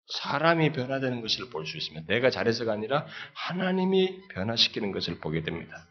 [0.08, 5.88] 사람이 변화되는 것을 볼 수 있으면 내가 잘해서가 아니라 하나님이 변화시키는 것을 보게 됩니다.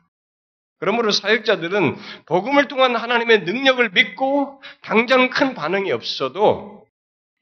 [0.78, 1.97] 그러므로 사역자들은
[2.27, 6.85] 복음을 통한 하나님의 능력을 믿고 당장 큰 반응이 없어도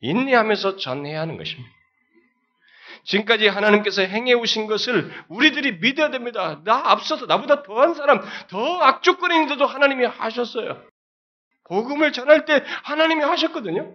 [0.00, 1.70] 인내하면서 전해야 하는 것입니다.
[3.04, 6.60] 지금까지 하나님께서 행해 오신 것을 우리들이 믿어야 됩니다.
[6.64, 10.80] 나 앞서서 나보다 더한 사람, 더 악조건인데도 하나님이 하셨어요.
[11.64, 13.92] 복음을 전할 때 하나님이 하셨거든요.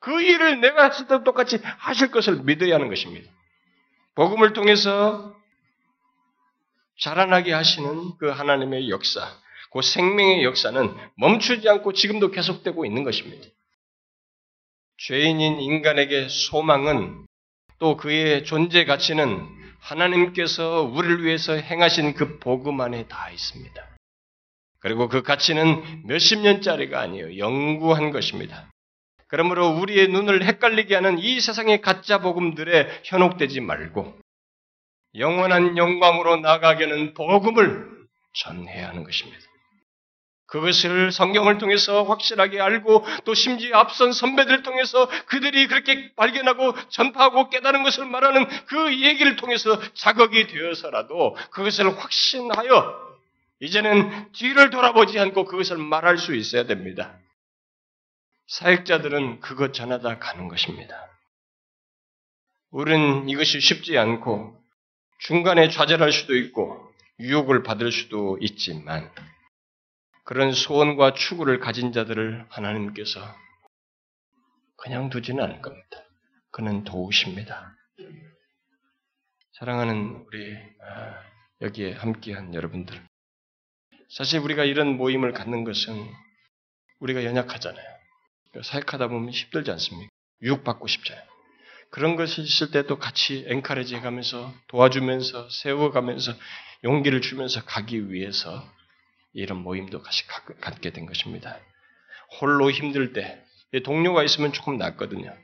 [0.00, 3.30] 그 일을 내가 했을 때 똑같이 하실 것을 믿어야 하는 것입니다.
[4.14, 5.34] 복음을 통해서
[6.98, 9.20] 자라나게 하시는 그 하나님의 역사,
[9.72, 13.46] 그 생명의 역사는 멈추지 않고 지금도 계속되고 있는 것입니다.
[14.98, 17.26] 죄인인 인간에게 소망은
[17.78, 19.46] 또 그의 존재 가치는
[19.80, 23.86] 하나님께서 우리를 위해서 행하신 그 복음 안에 다 있습니다.
[24.78, 27.38] 그리고 그 가치는 몇십 년짜리가 아니에요.
[27.38, 28.70] 영구한 것입니다.
[29.28, 34.18] 그러므로 우리의 눈을 헷갈리게 하는 이 세상의 가짜 복음들에 현혹되지 말고
[35.16, 37.88] 영원한 영광으로 나가게는 복음을
[38.34, 39.40] 전해야 하는 것입니다.
[40.46, 47.82] 그것을 성경을 통해서 확실하게 알고 또 심지어 앞선 선배들 통해서 그들이 그렇게 발견하고 전파하고 깨달은
[47.82, 53.06] 것을 말하는 그 얘기를 통해서 자극이 되어서라도 그것을 확신하여
[53.60, 57.18] 이제는 뒤를 돌아보지 않고 그것을 말할 수 있어야 됩니다.
[58.48, 61.10] 사역자들은 그것 전하다 가는 것입니다.
[62.70, 64.56] 우리는 이것이 쉽지 않고
[65.18, 69.10] 중간에 좌절할 수도 있고 유혹을 받을 수도 있지만
[70.24, 73.20] 그런 소원과 추구를 가진 자들을 하나님께서
[74.76, 76.04] 그냥 두지는 않을 겁니다.
[76.50, 77.74] 그는 도우십니다.
[79.52, 81.22] 사랑하는 우리 아,
[81.62, 83.00] 여기에 함께한 여러분들,
[84.10, 85.94] 사실 우리가 이런 모임을 갖는 것은
[87.00, 87.95] 우리가 연약하잖아요.
[88.62, 90.10] 사역하다 보면 힘들지 않습니까?
[90.42, 91.24] 유혹받고 싶잖아요.
[91.90, 96.32] 그런 것이 있을 때도 같이 엔카레지 해가면서 도와주면서 세워가면서
[96.84, 98.62] 용기를 주면서 가기 위해서
[99.32, 100.26] 이런 모임도 같이
[100.60, 101.58] 갖게 된 것입니다.
[102.40, 103.42] 홀로 힘들 때
[103.84, 105.34] 동료가 있으면 조금 낫거든요.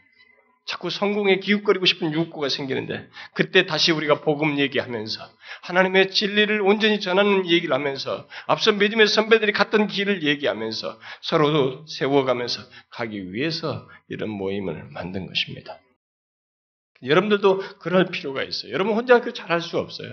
[0.65, 5.21] 자꾸 성공에 기웃거리고 싶은 욕구가 생기는데 그때 다시 우리가 복음 얘기하면서
[5.63, 13.33] 하나님의 진리를 온전히 전하는 얘기를 하면서 앞서 믿음의 선배들이 갔던 길을 얘기하면서 서로 세워가면서 가기
[13.33, 15.81] 위해서 이런 모임을 만든 것입니다.
[17.05, 18.73] 여러분들도 그럴 필요가 있어요.
[18.73, 20.13] 여러분 혼자 그 잘할 수 없어요.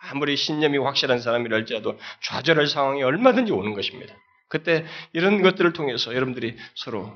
[0.00, 4.14] 아무리 신념이 확실한 사람이라 할지라도 좌절할 상황이 얼마든지 오는 것입니다.
[4.48, 7.14] 그때 이런 것들을 통해서 여러분들이 서로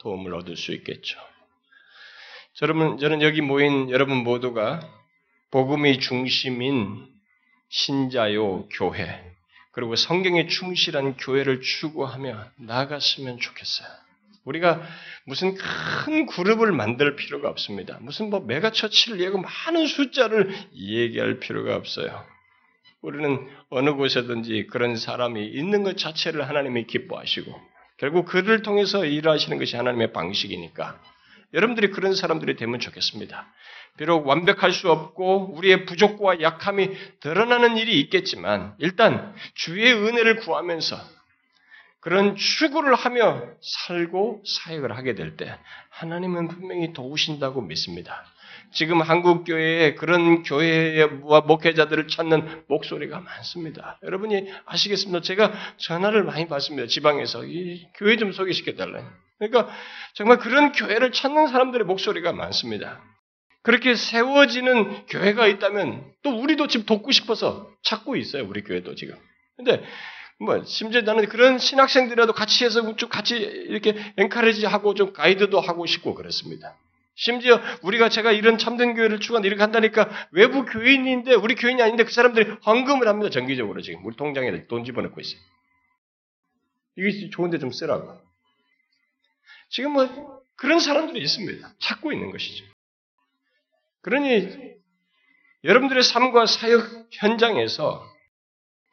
[0.00, 1.18] 도움을 얻을 수 있겠죠.
[2.60, 4.80] 여러분, 저는 여기 모인 여러분 모두가
[5.50, 7.06] 복음의 중심인
[7.70, 9.32] 신자요 교회,
[9.72, 13.88] 그리고 성경에 충실한 교회를 추구하며 나아갔으면 좋겠어요.
[14.44, 14.82] 우리가
[15.24, 17.98] 무슨 큰 그룹을 만들 필요가 없습니다.
[18.00, 22.24] 무슨 뭐 megachurch를 얘기하고 많은 숫자를 얘기할 필요가 없어요.
[23.00, 27.60] 우리는 어느 곳에든지 그런 사람이 있는 것 자체를 하나님이 기뻐하시고
[27.96, 31.00] 결국 그를 통해서 일하시는 것이 하나님의 방식이니까
[31.52, 33.46] 여러분들이 그런 사람들이 되면 좋겠습니다.
[33.98, 40.96] 비록 완벽할 수 없고 우리의 부족과 약함이 드러나는 일이 있겠지만 일단 주의 은혜를 구하면서
[42.00, 45.56] 그런 추구를 하며 살고 사역을 하게 될 때
[45.90, 48.24] 하나님은 분명히 도우신다고 믿습니다.
[48.72, 53.98] 지금 한국 교회에 그런 교회와 목회자들을 찾는 목소리가 많습니다.
[54.02, 55.20] 여러분이 아시겠습니다.
[55.20, 56.88] 제가 전화를 많이 받습니다.
[56.88, 59.08] 지방에서 이 교회 좀 소개시켜 달라요.
[59.48, 59.74] 그러니까
[60.14, 63.02] 정말 그런 교회를 찾는 사람들의 목소리가 많습니다.
[63.62, 68.44] 그렇게 세워지는 교회가 있다면 또 우리도 지금 돕고 싶어서 찾고 있어요.
[68.46, 69.16] 우리 교회도 지금.
[69.56, 69.82] 근데
[70.38, 75.86] 뭐 심지어 나는 그런 신학생들이라도 같이 해서 좀 같이 이렇게 엔카레지 하고 좀 가이드도 하고
[75.86, 76.76] 싶고 그렇습니다.
[77.14, 82.12] 심지어 우리가 제가 이런 참된 교회를 추구한다 이렇게 한다니까 외부 교인인데 우리 교인이 아닌데 그
[82.12, 83.30] 사람들이 헌금을 합니다.
[83.30, 85.40] 정기적으로 지금 우리 통장에 돈 집어넣고 있어요.
[86.96, 88.31] 이게 좋은데 좀 쓰라고.
[89.72, 91.74] 지금 뭐 그런 사람들이 있습니다.
[91.80, 92.64] 찾고 있는 것이죠.
[94.02, 94.76] 그러니
[95.64, 98.06] 여러분들의 삶과 사역 현장에서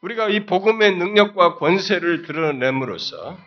[0.02, 3.38] 우리가 이 복음의 능력과 권세를 드러냄으로써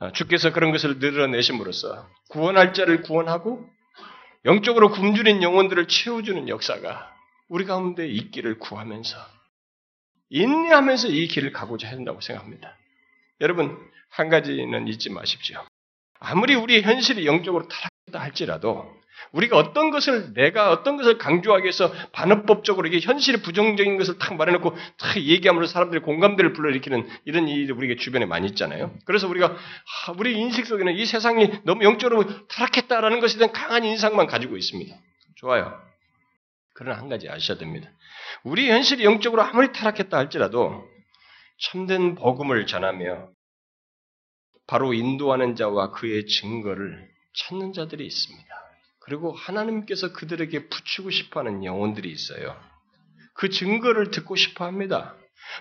[0.00, 3.68] 아, 주께서 그런 것을 늘어내심으로써 구원할 자를 구원하고
[4.44, 7.14] 영적으로 굶주린 영혼들을 채워주는 역사가
[7.48, 9.16] 우리 가운데 있기를 구하면서
[10.30, 12.76] 인내하면서 이 길을 가고자 한다고 생각합니다.
[13.40, 13.78] 여러분
[14.10, 15.64] 한 가지는 잊지 마십시오.
[16.20, 18.98] 아무리 우리 현실이 영적으로 타락했다 할지라도
[19.32, 24.74] 우리가 어떤 것을 내가 어떤 것을 강조하기 위해서 반어법적으로 이게 현실의 부정적인 것을 탁 말해놓고
[24.96, 28.94] 탁 얘기함으로 사람들이 공감대를 불러일으키는 이런 일이 우리가 주변에 많이 있잖아요.
[29.04, 34.26] 그래서 우리가 아, 우리 인식 속에는 이 세상이 너무 영적으로 타락했다라는 것에 대한 강한 인상만
[34.26, 34.94] 가지고 있습니다.
[35.36, 35.78] 좋아요.
[36.74, 37.90] 그러나 한 가지 아셔야 됩니다.
[38.44, 40.84] 우리 현실이 영적으로 아무리 타락했다 할지라도
[41.60, 43.30] 참된 복음을 전하며
[44.68, 48.46] 바로 인도하는 자와 그의 증거를 찾는 자들이 있습니다.
[49.00, 52.54] 그리고 하나님께서 그들에게 붙이고 싶어 하는 영혼들이 있어요.
[53.32, 55.16] 그 증거를 듣고 싶어 합니다.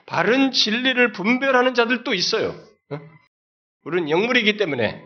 [0.06, 2.54] 바른 진리를 분별하는 자들도 있어요.
[3.86, 5.02] 우리는 영물이기 때문에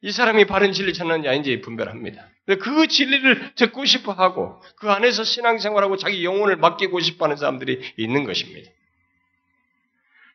[0.00, 2.26] 이 사람이 바른 진리 찾는지 아닌지 분별합니다.
[2.60, 8.24] 그 진리를 듣고 싶어 하고 그 안에서 신앙생활하고 자기 영혼을 맡기고 싶어 하는 사람들이 있는
[8.24, 8.70] 것입니다.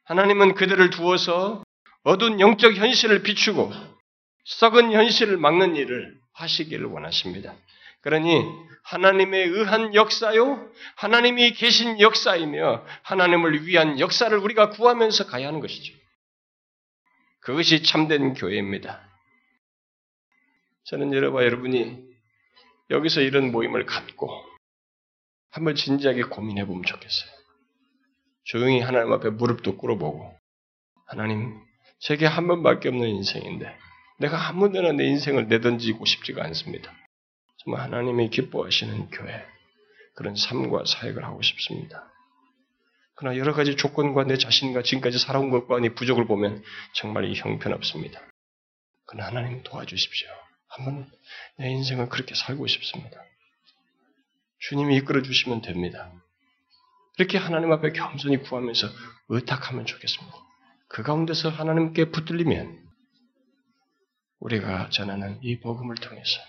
[0.04, 1.64] 하나님은 그들을 두어서
[2.08, 3.70] 어두운 영적 현실을 비추고
[4.46, 7.54] 썩은 현실을 막는 일을 하시기를 원하십니다.
[8.00, 8.46] 그러니
[8.84, 15.94] 하나님의 의한 역사요, 하나님이 계신 역사이며 하나님을 위한 역사를 우리가 구하면서 가야 하는 것이죠.
[17.42, 19.06] 그것이 참된 교회입니다.
[20.86, 22.08] 저는 여러분, 여러분이
[22.90, 24.32] 여기서 이런 모임을 갖고
[25.50, 27.30] 한번 진지하게 고민해 보면 좋겠어요.
[28.46, 30.40] 조용히 하나님 앞에 무릎도 꿇어보고
[31.06, 31.67] 하나님,
[32.00, 33.76] 제게 한 번밖에 없는 인생인데
[34.20, 36.92] 내가 아무 데나 내 인생을 내던지고 싶지가 않습니다.
[37.64, 39.46] 정말 하나님이 기뻐하시는 교회,
[40.16, 42.12] 그런 삶과 사역을 하고 싶습니다.
[43.16, 46.64] 그러나 여러 가지 조건과 내 자신과 지금까지 살아온 것과 내 부족을 보면
[46.94, 48.22] 정말 이 형편없습니다.
[49.06, 50.28] 그러나 하나님 도와주십시오.
[50.70, 51.10] 한번
[51.58, 53.20] 내 인생을 그렇게 살고 싶습니다.
[54.60, 56.12] 주님이 이끌어 주시면 됩니다.
[57.18, 58.88] 이렇게 하나님 앞에 겸손히 구하면서
[59.30, 60.47] 의탁하면 좋겠습니다.
[60.88, 62.88] 그 가운데서 하나님께 붙들리면
[64.40, 66.40] 우리가 전하는 이 복음을 통해서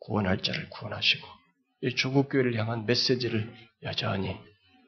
[0.00, 1.26] 구원할 자를 구원하시고
[1.82, 3.52] 이 조국 교회를 향한 메시지를
[3.82, 4.36] 여전히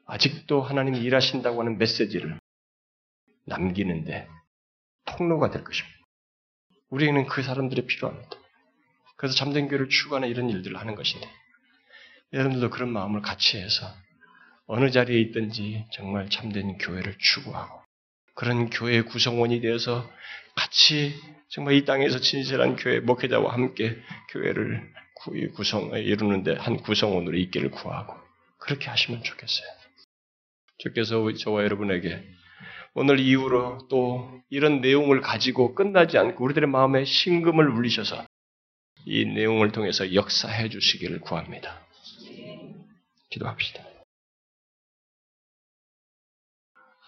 [0.05, 2.39] 아직도 하나님이 일하신다고 하는 메시지를
[3.45, 4.27] 남기는데
[5.05, 5.97] 통로가 될 것입니다.
[6.89, 8.37] 우리에게는 그 사람들이 필요합니다.
[9.17, 11.27] 그래서 잠든 교회를 추구하는 이런 일들을 하는 것인데
[12.33, 13.87] 여러분들도 그런 마음을 같이 해서
[14.65, 17.82] 어느 자리에 있든지 정말 참된 교회를 추구하고
[18.33, 20.09] 그런 교회 구성원이 되어서
[20.55, 21.13] 같이
[21.49, 23.97] 정말 이 땅에서 진실한 교회 목회자와 함께
[24.31, 24.91] 교회를
[25.55, 28.15] 구성 이루는데 한 구성원으로 있기를 구하고
[28.57, 29.67] 그렇게 하시면 좋겠어요.
[30.79, 32.23] 주께서 저와 여러분에게
[32.95, 38.25] 오늘 이후로 또 이런 내용을 가지고 끝나지 않고 우리들의 마음에 신금을 울리셔서
[39.05, 41.85] 이 내용을 통해서 역사해 주시기를 구합니다.
[43.29, 43.92] 기도합시다.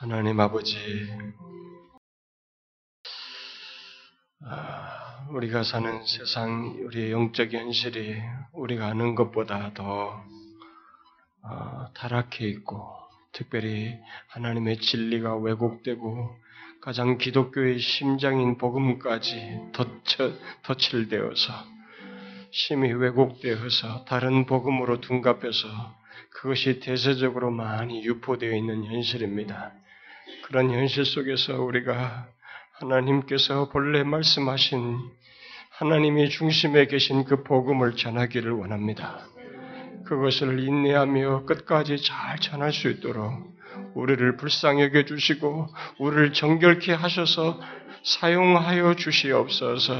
[0.07, 0.77] 하나님 아버지,
[4.45, 8.21] 아, 우리가 사는 세상, 우리의 영적 현실이
[8.53, 10.23] 우리가 아는 것보다 더
[11.41, 12.87] 어, 타락해 있고,
[13.31, 13.95] 특별히
[14.27, 16.37] 하나님의 진리가 왜곡되고,
[16.81, 21.51] 가장 기독교의 심장인 복음까지 덧쳐, 덧칠되어서,
[22.51, 25.67] 심히 왜곡되어서 다른 복음으로 둔갑해서
[26.29, 29.73] 그것이 대세적으로 많이 유포되어 있는 현실입니다.
[30.47, 32.27] 그런 현실 속에서 우리가
[32.73, 34.99] 하나님께서 본래 말씀하신
[35.71, 39.21] 하나님이 중심에 계신 그 복음을 전하기를 원합니다.
[40.05, 43.33] 그것을 인내하며 끝까지 잘 전할 수 있도록
[43.95, 45.67] 우리를 불쌍히 여겨 주시고
[45.97, 47.59] 우리를 정결케 하셔서
[48.03, 49.95] 사용하여 주시옵소서.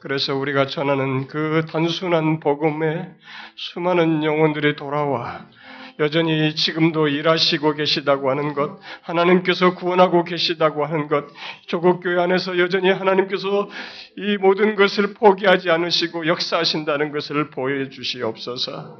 [0.00, 3.14] 그래서 우리가 전하는 그 단순한 복음에
[3.54, 5.46] 수많은 영혼들이 돌아와
[5.98, 11.26] 여전히 지금도 일하시고 계시다고 하는 것, 하나님께서 구원하고 계시다고 하는 것,
[11.66, 13.68] 조국 교회 안에서 여전히 하나님께서
[14.20, 18.98] 이 모든 것을 포기하지 않으시고 역사하신다는 것을 보여주시옵소서.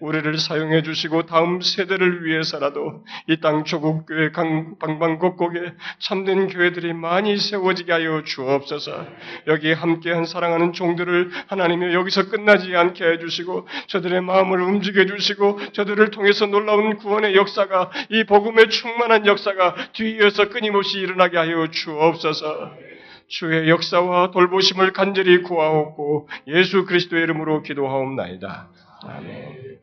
[0.00, 7.92] 우리를 사용해 주시고 다음 세대를 위해서라도 이 땅 조국 교회 방방곡곡에 참된 교회들이 많이 세워지게
[7.92, 9.06] 하여 주옵소서.
[9.46, 16.10] 여기 함께한 사랑하는 종들을 하나님이 여기서 끝나지 않게 해 주시고 저들의 마음을 움직여 주시고 저들을
[16.10, 22.97] 통해서 놀라운 구원의 역사가 이 복음의 충만한 역사가 뒤이어서 끊임없이 일어나게 하여 주옵소서.
[23.28, 28.68] 주의 역사와 돌보심을 간절히 구하옵고 예수 그리스도의 이름으로 기도하옵나이다.
[29.02, 29.78] 아멘.